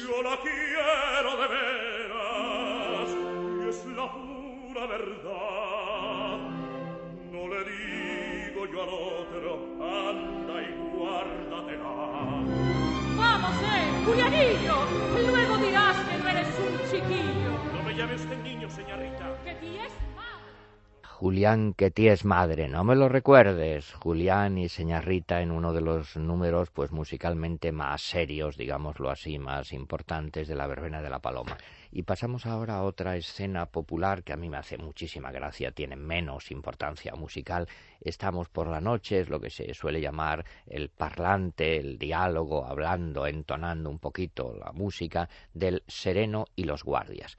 Julián, 21.39 21.73
que 21.73 21.89
ti 21.89 22.09
es 22.09 22.25
madre, 22.25 22.67
no 22.67 22.83
me 22.83 22.97
lo 22.97 23.07
recuerdes. 23.07 23.93
Julián 23.93 24.57
y 24.57 24.67
Seña 24.67 24.99
Rita 24.99 25.41
en 25.41 25.51
uno 25.51 25.71
de 25.71 25.79
los 25.79 26.17
números, 26.17 26.69
pues 26.69 26.91
musicalmente 26.91 27.71
más 27.71 28.01
serios, 28.01 28.57
digámoslo 28.57 29.09
así, 29.09 29.39
más 29.39 29.71
importantes 29.71 30.49
de 30.49 30.55
la 30.55 30.67
verbena 30.67 31.01
de 31.01 31.09
la 31.09 31.19
paloma. 31.19 31.57
Y 31.93 32.03
pasamos 32.03 32.45
ahora 32.45 32.75
a 32.75 32.83
otra 32.83 33.15
escena 33.15 33.67
popular 33.67 34.21
que 34.23 34.33
a 34.33 34.35
mí 34.35 34.49
me 34.49 34.57
hace 34.57 34.77
muchísima 34.77 35.31
gracia, 35.31 35.71
tiene 35.71 35.95
menos 35.95 36.51
importancia 36.51 37.15
musical. 37.15 37.69
Estamos 38.01 38.49
por 38.49 38.67
la 38.67 38.81
noche, 38.81 39.21
es 39.21 39.29
lo 39.29 39.39
que 39.39 39.49
se 39.49 39.73
suele 39.73 40.01
llamar 40.01 40.43
el 40.67 40.89
parlante, 40.89 41.77
el 41.77 41.97
diálogo, 41.97 42.65
hablando, 42.65 43.25
entonando 43.25 43.89
un 43.89 43.99
poquito 43.99 44.57
la 44.59 44.73
música 44.73 45.29
del 45.53 45.83
sereno 45.87 46.47
y 46.57 46.65
los 46.65 46.83
guardias 46.83 47.37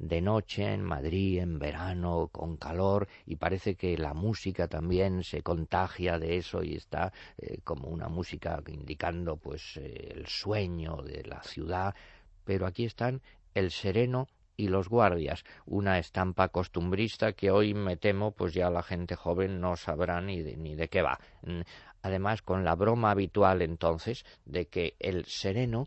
de 0.00 0.22
noche 0.22 0.72
en 0.72 0.82
Madrid, 0.82 1.40
en 1.40 1.58
verano, 1.58 2.28
con 2.32 2.56
calor, 2.56 3.06
y 3.26 3.36
parece 3.36 3.76
que 3.76 3.96
la 3.98 4.14
música 4.14 4.66
también 4.66 5.22
se 5.22 5.42
contagia 5.42 6.18
de 6.18 6.38
eso 6.38 6.62
y 6.62 6.74
está 6.74 7.12
eh, 7.36 7.58
como 7.62 7.88
una 7.88 8.08
música 8.08 8.62
indicando 8.66 9.36
pues 9.36 9.76
eh, 9.76 10.14
el 10.16 10.26
sueño 10.26 11.02
de 11.02 11.22
la 11.24 11.42
ciudad, 11.42 11.94
pero 12.44 12.66
aquí 12.66 12.86
están 12.86 13.20
el 13.54 13.70
sereno 13.70 14.26
y 14.56 14.68
los 14.68 14.88
guardias, 14.88 15.44
una 15.66 15.98
estampa 15.98 16.48
costumbrista 16.48 17.32
que 17.32 17.50
hoy 17.50 17.72
me 17.74 17.96
temo 17.96 18.32
pues 18.32 18.52
ya 18.54 18.68
la 18.70 18.82
gente 18.82 19.16
joven 19.16 19.60
no 19.60 19.76
sabrá 19.76 20.20
ni 20.20 20.42
de, 20.42 20.56
ni 20.56 20.74
de 20.74 20.88
qué 20.88 21.02
va. 21.02 21.18
Mm, 21.42 21.60
Además, 22.02 22.42
con 22.42 22.64
la 22.64 22.74
broma 22.74 23.10
habitual 23.10 23.62
entonces 23.62 24.24
de 24.46 24.66
que 24.68 24.94
el 24.98 25.26
sereno 25.26 25.86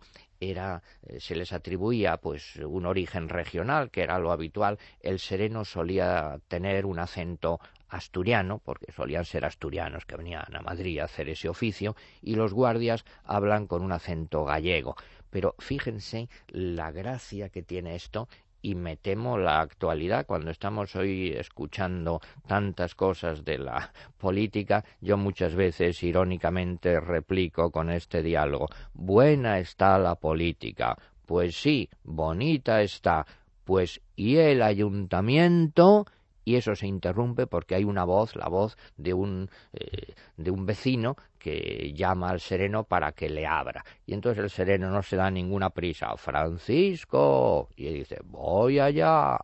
era 0.52 0.82
eh, 1.08 1.20
se 1.20 1.36
les 1.36 1.54
atribuía 1.54 2.18
pues 2.18 2.56
un 2.58 2.86
origen 2.86 3.30
regional 3.30 3.92
que 3.92 4.02
era 4.02 4.20
lo 4.20 4.32
habitual. 4.32 4.80
El 5.00 5.20
sereno 5.20 5.66
solía 5.66 6.40
tener 6.48 6.86
un 6.86 7.00
acento 7.00 7.60
asturiano 7.90 8.60
porque 8.64 8.92
solían 8.92 9.26
ser 9.26 9.46
asturianos 9.46 10.06
que 10.06 10.18
venían 10.18 10.56
a 10.56 10.62
Madrid 10.62 11.00
a 11.00 11.06
hacer 11.06 11.30
ese 11.30 11.48
oficio 11.48 11.96
y 12.22 12.36
los 12.36 12.54
guardias 12.54 13.06
hablan 13.24 13.68
con 13.68 13.84
un 13.84 13.92
acento 13.92 14.44
gallego. 14.46 14.96
Pero 15.30 15.56
fíjense 15.60 16.30
la 16.48 16.92
gracia 16.92 17.50
que 17.50 17.64
tiene 17.64 17.96
esto 17.96 18.28
y 18.64 18.74
me 18.74 18.96
temo 18.96 19.38
la 19.38 19.60
actualidad. 19.60 20.26
Cuando 20.26 20.50
estamos 20.50 20.96
hoy 20.96 21.34
escuchando 21.38 22.22
tantas 22.48 22.96
cosas 22.96 23.46
de 23.46 23.60
la 23.60 23.92
política 24.18 24.84
yo 25.02 25.18
muchas 25.18 25.54
veces 25.54 26.02
irónicamente 26.02 27.00
replico 27.00 27.70
con 27.70 27.92
este 27.92 28.24
diálogo. 28.24 28.68
Buena 28.94 29.60
está 29.60 30.00
la 30.00 30.16
política. 30.16 30.98
Pues 31.28 31.56
sí 31.56 31.90
bonita 32.04 32.82
está. 32.82 33.28
Pues 33.66 34.02
y 34.16 34.38
el 34.38 34.62
ayuntamiento 34.62 36.06
y 36.46 36.56
eso 36.56 36.76
se 36.76 36.88
interrumpe 36.88 37.48
porque 37.48 37.76
hay 37.76 37.84
una 37.84 38.04
voz, 38.04 38.36
la 38.36 38.48
voz 38.48 38.78
de 38.98 39.14
un, 39.14 39.50
eh, 39.74 40.14
de 40.38 40.52
un 40.52 40.66
vecino 40.66 41.16
que 41.40 41.94
llama 41.94 42.30
al 42.30 42.40
sereno 42.40 42.86
para 42.86 43.12
que 43.12 43.30
le 43.30 43.46
abra. 43.46 43.84
Y 44.06 44.14
entonces 44.14 44.44
el 44.44 44.50
sereno 44.50 44.90
no 44.90 45.04
se 45.04 45.18
da 45.18 45.30
ninguna 45.30 45.70
prisa. 45.70 46.16
Francisco. 46.16 47.70
Y 47.76 47.90
dice, 47.90 48.20
voy 48.24 48.80
allá. 48.80 49.38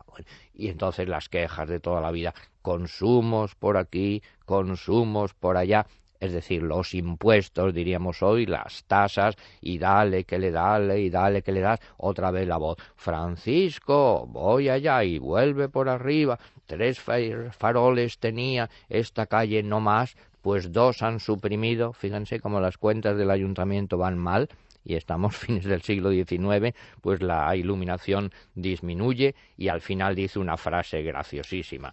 Y 0.54 0.68
entonces 0.68 1.08
las 1.08 1.28
quejas 1.28 1.68
de 1.68 1.80
toda 1.80 2.00
la 2.00 2.10
vida. 2.10 2.34
Consumos 2.62 3.54
por 3.54 3.76
aquí, 3.76 4.22
consumos 4.46 5.34
por 5.34 5.56
allá. 5.56 5.86
Es 6.20 6.32
decir, 6.32 6.62
los 6.62 6.94
impuestos, 6.94 7.72
diríamos 7.72 8.22
hoy, 8.22 8.44
las 8.44 8.84
tasas, 8.84 9.36
y 9.60 9.78
dale 9.78 10.24
que 10.24 10.38
le 10.38 10.50
dale, 10.50 11.00
y 11.00 11.08
dale 11.08 11.42
que 11.42 11.52
le 11.52 11.60
das, 11.60 11.80
otra 11.96 12.30
vez 12.30 12.46
la 12.46 12.58
voz. 12.58 12.76
Francisco, 12.94 14.26
voy 14.28 14.68
allá 14.68 15.02
y 15.02 15.18
vuelve 15.18 15.70
por 15.70 15.88
arriba. 15.88 16.38
Tres 16.66 17.00
faroles 17.00 18.18
tenía 18.18 18.68
esta 18.88 19.26
calle 19.26 19.62
no 19.62 19.80
más, 19.80 20.16
pues 20.42 20.72
dos 20.72 21.02
han 21.02 21.20
suprimido. 21.20 21.94
Fíjense 21.94 22.38
cómo 22.38 22.60
las 22.60 22.76
cuentas 22.76 23.16
del 23.16 23.30
ayuntamiento 23.30 23.96
van 23.96 24.18
mal 24.18 24.48
y 24.84 24.94
estamos 24.94 25.36
fines 25.36 25.64
del 25.64 25.82
siglo 25.82 26.10
XIX, 26.10 26.74
pues 27.00 27.22
la 27.22 27.54
iluminación 27.56 28.30
disminuye 28.54 29.34
y 29.56 29.68
al 29.68 29.80
final 29.80 30.14
dice 30.14 30.38
una 30.38 30.56
frase 30.56 31.02
graciosísima. 31.02 31.92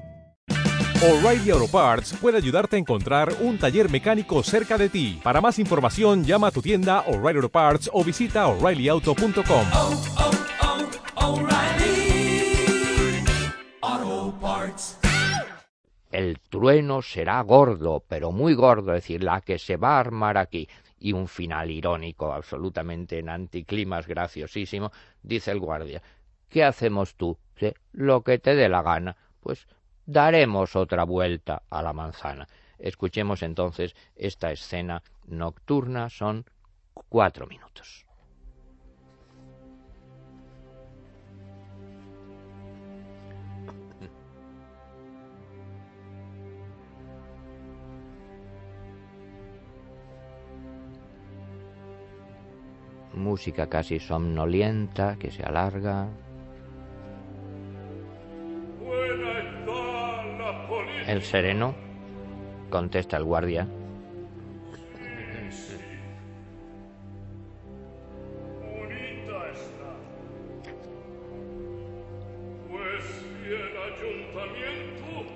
O'Reilly 1.03 1.49
Auto 1.49 1.67
Parts 1.67 2.15
puede 2.21 2.37
ayudarte 2.37 2.75
a 2.75 2.79
encontrar 2.79 3.33
un 3.39 3.57
taller 3.57 3.89
mecánico 3.89 4.43
cerca 4.43 4.77
de 4.77 4.87
ti. 4.87 5.19
Para 5.23 5.41
más 5.41 5.57
información, 5.57 6.23
llama 6.23 6.49
a 6.49 6.51
tu 6.51 6.61
tienda 6.61 6.99
O'Reilly 7.07 7.37
Auto 7.37 7.49
Parts 7.49 7.89
o 7.91 8.03
visita 8.03 8.45
oreillyauto.com. 8.45 9.65
oh, 9.73 10.01
oh, 11.17 11.39
O'Reilly. 11.39 12.53
Auto 13.81 14.37
Parts. 14.39 14.99
El 16.11 16.39
trueno 16.39 17.01
será 17.01 17.41
gordo, 17.41 18.03
pero 18.07 18.31
muy 18.31 18.53
gordo, 18.53 18.93
es 18.93 19.01
decir, 19.01 19.23
la 19.23 19.41
que 19.41 19.57
se 19.57 19.77
va 19.77 19.95
a 19.95 20.01
armar 20.01 20.37
aquí. 20.37 20.69
Y 20.99 21.13
un 21.13 21.27
final 21.27 21.71
irónico, 21.71 22.31
absolutamente 22.31 23.17
en 23.17 23.29
anticlimas 23.29 24.05
graciosísimo, 24.05 24.91
dice 25.23 25.49
el 25.49 25.61
guardia. 25.61 26.03
¿Qué 26.47 26.63
hacemos 26.63 27.15
tú? 27.15 27.39
¿Sí? 27.55 27.73
Lo 27.91 28.21
que 28.21 28.37
te 28.37 28.53
dé 28.53 28.69
la 28.69 28.83
gana. 28.83 29.17
Pues 29.39 29.65
daremos 30.11 30.75
otra 30.75 31.05
vuelta 31.05 31.63
a 31.69 31.81
la 31.81 31.93
manzana. 31.93 32.47
Escuchemos 32.77 33.43
entonces 33.43 33.95
esta 34.15 34.51
escena 34.51 35.01
nocturna, 35.25 36.09
son 36.09 36.45
cuatro 37.07 37.47
minutos. 37.47 38.05
Música 53.13 53.67
casi 53.67 53.99
somnolienta 53.99 55.15
que 55.17 55.31
se 55.31 55.43
alarga. 55.43 56.09
El 61.07 61.21
sereno, 61.23 61.75
contesta 62.69 63.17
el 63.17 63.23
guardia. 63.23 63.67
Pues. 65.49 65.79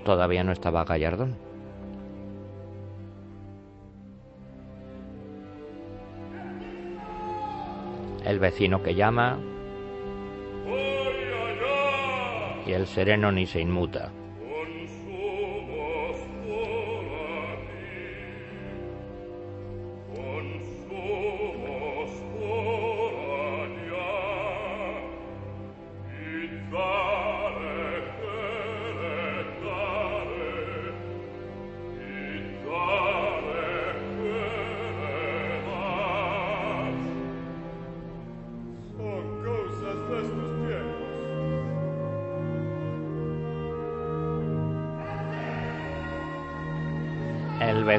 Todavía 0.04 0.44
no 0.44 0.52
estaba 0.52 0.84
Gallardón. 0.84 1.36
El 8.24 8.38
vecino 8.38 8.82
que 8.82 8.94
llama 8.94 9.38
y 12.66 12.72
el 12.72 12.86
sereno 12.86 13.30
ni 13.30 13.46
se 13.46 13.60
inmuta. 13.60 14.10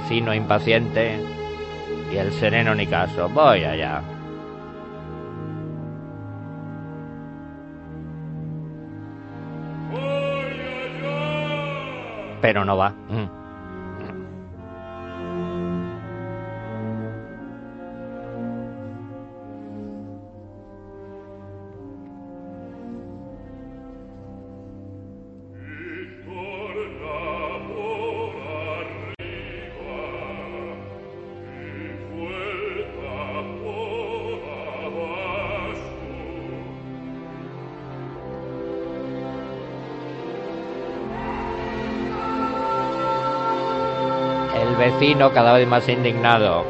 vecino 0.07 0.33
impaciente 0.33 1.19
y 2.09 2.15
el 2.15 2.31
sereno 2.31 2.73
ni 2.73 2.87
caso. 2.87 3.27
Voy 3.27 3.65
allá. 3.65 4.01
Pero 12.41 12.63
no 12.63 12.77
va. 12.77 12.91
Mm. 12.91 13.36
Vecino 44.99 45.31
cada 45.31 45.53
vez 45.53 45.67
más 45.67 45.87
indignado. 45.89 46.65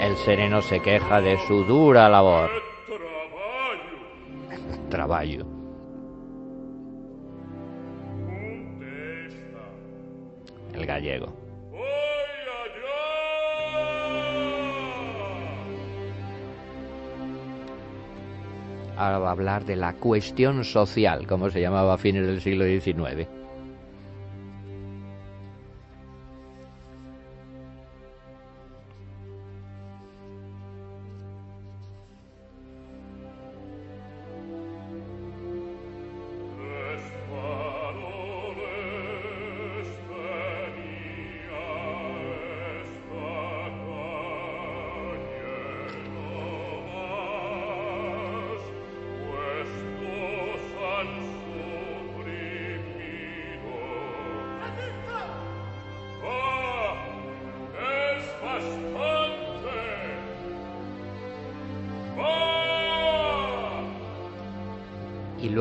El 0.00 0.16
sereno 0.16 0.62
se 0.62 0.80
queja 0.80 1.20
de 1.20 1.38
su 1.46 1.64
dura 1.64 2.08
labor. 2.08 2.50
Hablar 19.28 19.64
de 19.64 19.76
la 19.76 19.94
cuestión 19.94 20.64
social, 20.64 21.26
como 21.26 21.50
se 21.50 21.60
llamaba 21.60 21.94
a 21.94 21.98
fines 21.98 22.26
del 22.26 22.40
siglo 22.40 22.64
XIX. 22.64 23.37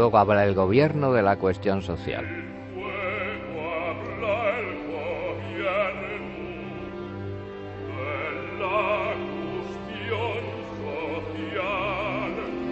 Luego 0.08 0.20
habla 0.20 0.46
el 0.46 0.56
gobierno 0.56 1.12
de 1.12 1.22
la 1.22 1.36
cuestión 1.36 1.82
social. 1.82 2.26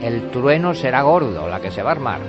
El 0.01 0.29
trueno 0.31 0.73
será 0.73 1.01
gordo, 1.01 1.49
la 1.49 1.59
que 1.59 1.71
se 1.71 1.83
va 1.83 1.89
a 1.89 1.91
armar. 1.93 2.21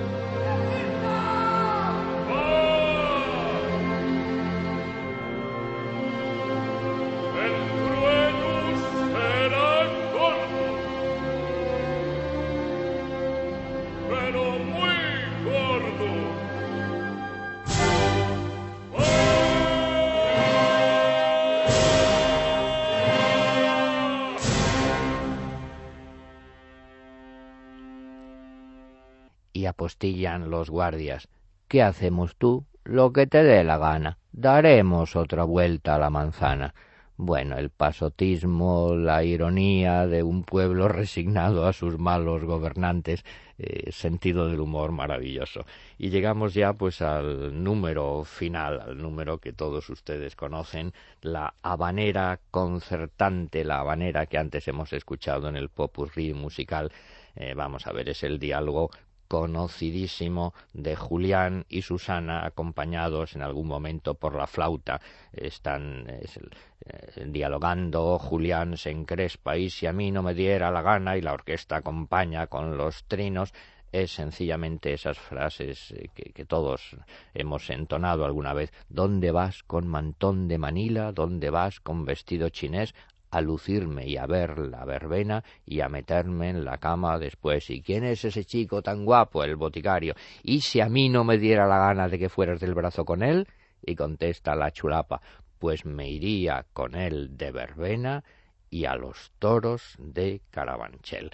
Y 29.86 29.88
apostillan 29.88 30.50
los 30.50 30.68
guardias. 30.68 31.28
¿Qué 31.68 31.80
hacemos 31.80 32.34
tú? 32.36 32.64
Lo 32.84 33.12
que 33.12 33.28
te 33.28 33.44
dé 33.44 33.62
la 33.62 33.78
gana. 33.78 34.18
Daremos 34.32 35.14
otra 35.14 35.44
vuelta 35.44 35.94
a 35.94 35.98
la 35.98 36.10
manzana. 36.10 36.74
Bueno, 37.16 37.56
el 37.56 37.70
pasotismo, 37.70 38.94
la 38.96 39.22
ironía 39.22 40.06
de 40.08 40.22
un 40.24 40.42
pueblo 40.42 40.88
resignado 41.00 41.66
a 41.66 41.72
sus 41.72 41.98
malos 41.98 42.44
gobernantes, 42.44 43.24
eh, 43.58 43.90
sentido 43.92 44.48
del 44.48 44.60
humor 44.60 44.90
maravilloso. 44.90 45.64
Y 45.98 46.10
llegamos 46.10 46.52
ya 46.52 46.72
pues 46.72 47.00
al 47.00 47.62
número 47.62 48.24
final, 48.24 48.80
al 48.80 48.98
número 48.98 49.38
que 49.38 49.52
todos 49.52 49.88
ustedes 49.88 50.34
conocen, 50.34 50.92
la 51.22 51.54
habanera 51.62 52.40
concertante, 52.50 53.64
la 53.64 53.80
habanera 53.80 54.26
que 54.26 54.38
antes 54.38 54.66
hemos 54.68 54.92
escuchado 54.92 55.48
en 55.48 55.56
el 55.56 55.68
popurrí 55.68 56.34
musical. 56.34 56.90
Eh, 57.36 57.54
vamos 57.54 57.86
a 57.86 57.92
ver, 57.92 58.08
es 58.08 58.22
el 58.22 58.38
diálogo 58.38 58.90
conocidísimo 59.28 60.54
de 60.72 60.96
Julián 60.96 61.64
y 61.68 61.82
Susana 61.82 62.46
acompañados 62.46 63.34
en 63.34 63.42
algún 63.42 63.68
momento 63.68 64.14
por 64.14 64.34
la 64.34 64.46
flauta 64.46 65.00
están 65.32 66.08
es 66.22 66.36
eh, 66.36 67.26
dialogando 67.26 68.18
Julián 68.18 68.76
se 68.76 68.90
encrespa 68.90 69.56
y 69.56 69.70
si 69.70 69.86
a 69.86 69.92
mí 69.92 70.10
no 70.10 70.22
me 70.22 70.34
diera 70.34 70.70
la 70.70 70.82
gana 70.82 71.16
y 71.16 71.22
la 71.22 71.32
orquesta 71.32 71.76
acompaña 71.76 72.46
con 72.46 72.76
los 72.76 73.04
trinos 73.04 73.52
es 73.92 74.12
sencillamente 74.12 74.92
esas 74.92 75.18
frases 75.18 75.92
eh, 75.92 76.10
que, 76.14 76.32
que, 76.32 76.44
todos 76.44 76.96
hemos 77.34 77.70
entonado 77.70 78.24
alguna 78.24 78.52
vez. 78.52 78.72
¿Dónde 78.88 79.30
vas 79.30 79.62
con 79.62 79.86
mantón 79.86 80.48
de 80.48 80.58
Manila? 80.58 81.12
¿Dónde 81.12 81.50
vas 81.50 81.80
con 81.80 82.04
vestido 82.04 82.48
chinés? 82.50 82.94
A 83.30 83.40
lucirme 83.40 84.06
y 84.06 84.16
a 84.16 84.26
ver 84.26 84.58
la 84.58 84.84
verbena 84.84 85.44
y 85.64 85.80
a 85.80 85.88
meterme 85.88 86.50
en 86.50 86.64
la 86.64 86.78
cama 86.78 87.18
después. 87.18 87.70
¿Y 87.70 87.82
quién 87.82 88.04
es 88.04 88.24
ese 88.24 88.44
chico 88.44 88.82
tan 88.82 89.04
guapo? 89.04 89.44
El 89.44 89.56
boticario. 89.56 90.14
¿Y 90.42 90.60
si 90.60 90.80
a 90.80 90.88
mí 90.88 91.08
no 91.08 91.24
me 91.24 91.38
diera 91.38 91.66
la 91.66 91.78
gana 91.78 92.08
de 92.08 92.18
que 92.18 92.28
fueras 92.28 92.60
del 92.60 92.74
brazo 92.74 93.04
con 93.04 93.22
él? 93.22 93.46
Y 93.82 93.94
contesta 93.94 94.56
la 94.56 94.70
chulapa, 94.70 95.20
pues 95.58 95.84
me 95.84 96.08
iría 96.08 96.66
con 96.72 96.94
él 96.94 97.36
de 97.36 97.52
verbena 97.52 98.24
y 98.70 98.84
a 98.84 98.94
los 98.96 99.30
toros 99.38 99.94
de 99.98 100.40
Carabanchel 100.50 101.30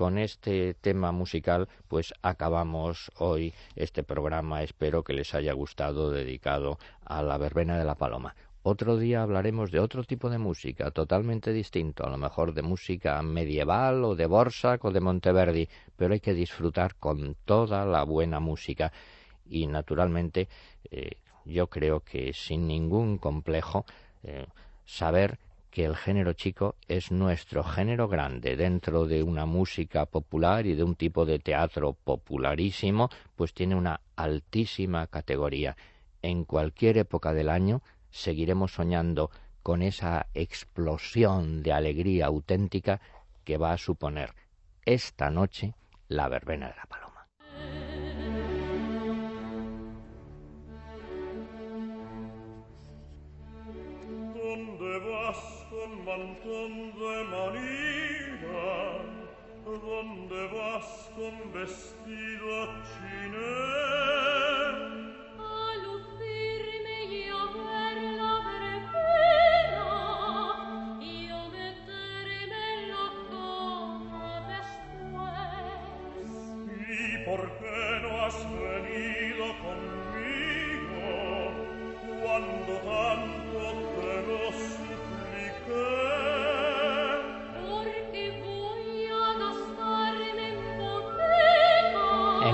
con 0.00 0.16
este 0.16 0.72
tema 0.72 1.12
musical 1.12 1.68
pues 1.86 2.14
acabamos 2.22 3.10
hoy 3.18 3.52
este 3.76 4.02
programa 4.02 4.62
espero 4.62 5.04
que 5.04 5.12
les 5.12 5.34
haya 5.34 5.52
gustado 5.52 6.10
dedicado 6.10 6.78
a 7.04 7.22
la 7.22 7.36
verbena 7.36 7.76
de 7.76 7.84
la 7.84 7.96
paloma 7.96 8.34
otro 8.62 8.96
día 8.98 9.22
hablaremos 9.22 9.70
de 9.70 9.80
otro 9.80 10.04
tipo 10.04 10.28
de 10.28 10.38
música, 10.38 10.90
totalmente 10.90 11.52
distinto, 11.52 12.04
a 12.04 12.10
lo 12.10 12.18
mejor 12.18 12.52
de 12.52 12.62
música 12.62 13.22
medieval 13.22 14.04
o 14.04 14.14
de 14.14 14.26
Borsak 14.26 14.84
o 14.84 14.90
de 14.90 15.00
Monteverdi, 15.00 15.68
pero 15.96 16.12
hay 16.12 16.20
que 16.20 16.34
disfrutar 16.34 16.96
con 16.96 17.36
toda 17.44 17.84
la 17.86 18.04
buena 18.04 18.40
música 18.40 18.92
y 19.48 19.66
naturalmente 19.66 20.48
eh, 20.90 21.12
yo 21.44 21.68
creo 21.68 22.00
que 22.00 22.32
sin 22.32 22.66
ningún 22.66 23.18
complejo 23.18 23.84
eh, 24.22 24.46
saber 24.84 25.38
que 25.70 25.84
el 25.84 25.96
género 25.96 26.32
chico 26.32 26.74
es 26.88 27.12
nuestro 27.12 27.62
género 27.62 28.08
grande 28.08 28.56
dentro 28.56 29.06
de 29.06 29.22
una 29.22 29.46
música 29.46 30.04
popular 30.04 30.66
y 30.66 30.74
de 30.74 30.82
un 30.82 30.96
tipo 30.96 31.24
de 31.24 31.38
teatro 31.38 31.92
popularísimo, 31.92 33.08
pues 33.36 33.54
tiene 33.54 33.76
una 33.76 34.00
altísima 34.16 35.06
categoría. 35.06 35.76
En 36.22 36.44
cualquier 36.44 36.98
época 36.98 37.32
del 37.32 37.48
año 37.48 37.82
seguiremos 38.10 38.72
soñando 38.72 39.30
con 39.62 39.82
esa 39.82 40.26
explosión 40.34 41.62
de 41.62 41.72
alegría 41.72 42.26
auténtica 42.26 43.00
que 43.44 43.56
va 43.56 43.72
a 43.72 43.78
suponer 43.78 44.34
esta 44.84 45.30
noche 45.30 45.74
la 46.08 46.28
verbena 46.28 46.68
de 46.68 46.76
la 46.76 46.86
paloma. 46.86 47.26
¿Dónde 54.34 54.98
vas 55.10 55.66
con 55.70 56.04
mantón 56.04 56.92
de 56.98 57.24
Manila? 57.24 58.70
¿Dónde 59.64 60.48
vas 60.48 61.10
con 61.14 61.52
vestido 61.52 62.66
chinés? 62.82 64.29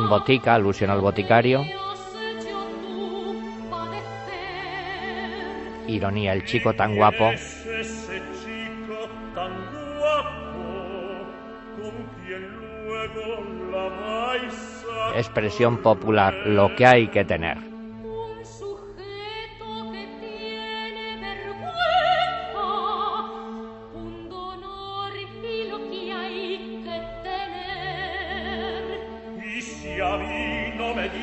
En 0.07 0.11
botica, 0.11 0.55
alusión 0.55 0.91
al 0.91 1.01
boticario. 1.01 1.65
Ironía, 5.89 6.33
el 6.33 6.45
chico 6.45 6.75
tan 6.75 6.95
guapo. 6.95 7.33
Expresión 15.17 15.79
popular, 15.79 16.35
lo 16.47 16.77
que 16.77 16.87
hay 16.87 17.09
que 17.09 17.25
tener. 17.25 17.66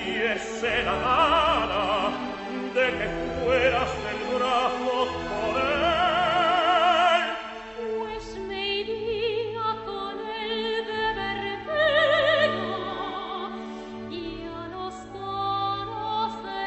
Diese 0.05 0.83
la 0.83 0.95
gana 1.05 1.85
de 2.73 2.85
que 2.97 3.07
fueras 3.43 3.91
del 4.03 4.19
brazo 4.35 4.95
con 5.29 5.53
él, 5.61 5.83
Pues 7.99 8.25
me 8.47 8.61
iría 8.81 9.69
con 9.85 10.15
él 10.19 10.61
de 10.91 11.05
verbena 11.21 12.73
y 14.09 14.13
a 14.47 14.61
los 14.75 14.95
toros 15.13 16.31
de 16.43 16.63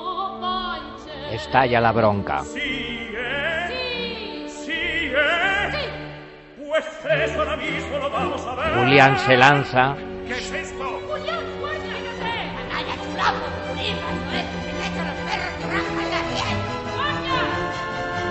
Carabanchel. 0.00 1.34
Estalla 1.34 1.78
la 1.80 1.92
bronca. 1.92 2.38
sigue, 2.44 3.68
Sí, 3.68 4.46
sigue, 4.64 5.30
pues 6.58 6.86
eso 7.04 7.38
ahora 7.38 7.56
mismo 7.56 7.98
lo 7.98 8.10
vamos 8.10 8.46
a 8.46 8.54
ver. 8.56 8.74
Julián 8.78 9.18
se 9.18 9.36
lanza. 9.36 9.96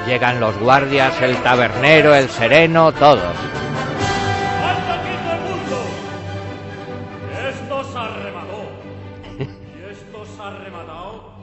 Llegan 0.10 0.40
los 0.40 0.58
guardias, 0.58 1.22
el 1.22 1.38
tabernero, 1.44 2.16
el 2.16 2.28
sereno, 2.30 2.92
todos. 2.92 3.22
¡Anda 3.22 5.02
aquí 5.02 5.16
todo 5.24 5.34
el 5.36 5.42
mundo! 5.42 5.78
Esto 7.48 7.84
se 7.84 7.98
ha 8.00 8.08
rematado. 8.18 8.72
¿Y 9.78 9.92
esto 9.92 10.26
se 10.26 10.42
ha 10.42 10.50
rematado? 10.50 11.36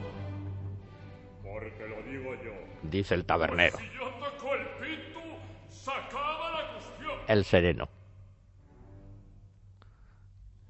Porque 1.41 1.87
lo 1.87 2.11
digo 2.11 2.35
yo. 2.43 2.51
Dice 2.83 3.15
el 3.15 3.23
tabernero. 3.23 3.77
Si 3.77 3.85
yo 3.97 4.09
toco 4.19 4.53
el 4.53 4.67
pito, 4.81 5.21
se 5.69 5.89
acaba 5.89 6.61
la 6.61 6.73
cuestión. 6.73 7.19
El 7.25 7.45
sereno. 7.45 7.87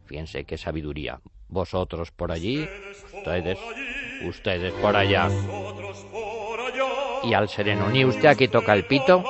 Fíjense 0.06 0.46
qué 0.46 0.60
sabiduría. 0.60 1.20
Vosotros 1.48 2.12
por 2.12 2.32
allí, 2.32 2.70
ustedes, 3.12 3.58
ustedes 4.22 4.72
por 4.74 4.96
allá. 4.96 5.30
Y 7.28 7.34
al 7.34 7.50
sereno, 7.50 7.90
ni 7.90 8.06
usted 8.06 8.30
aquí 8.30 8.48
toca 8.48 8.74
el 8.74 8.86
pito, 8.86 9.22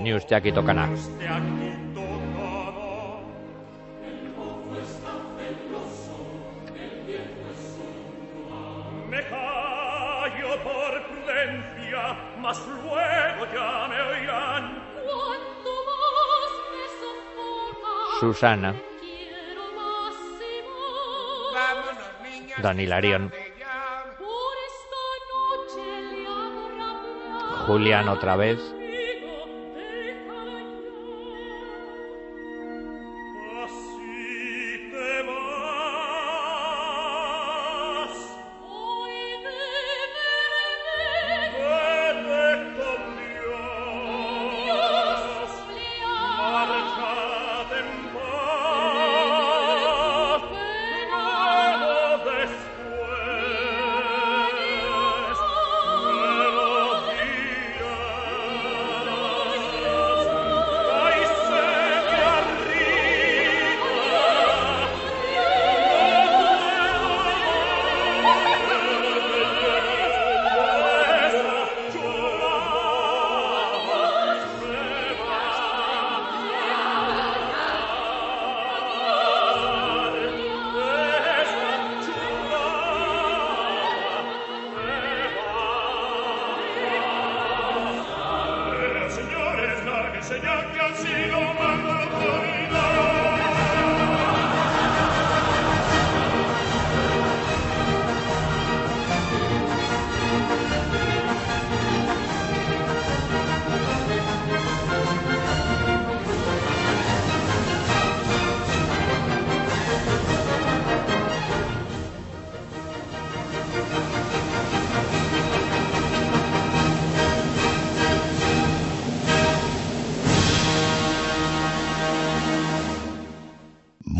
ni 0.00 0.12
usted 0.12 0.36
aquí 0.36 0.52
toca 0.52 0.74
nada. 0.74 0.94
De 22.58 22.68
aquí 22.68 23.18
tocaba. 23.18 23.43
Julián 27.64 28.08
otra 28.08 28.36
vez, 28.36 28.73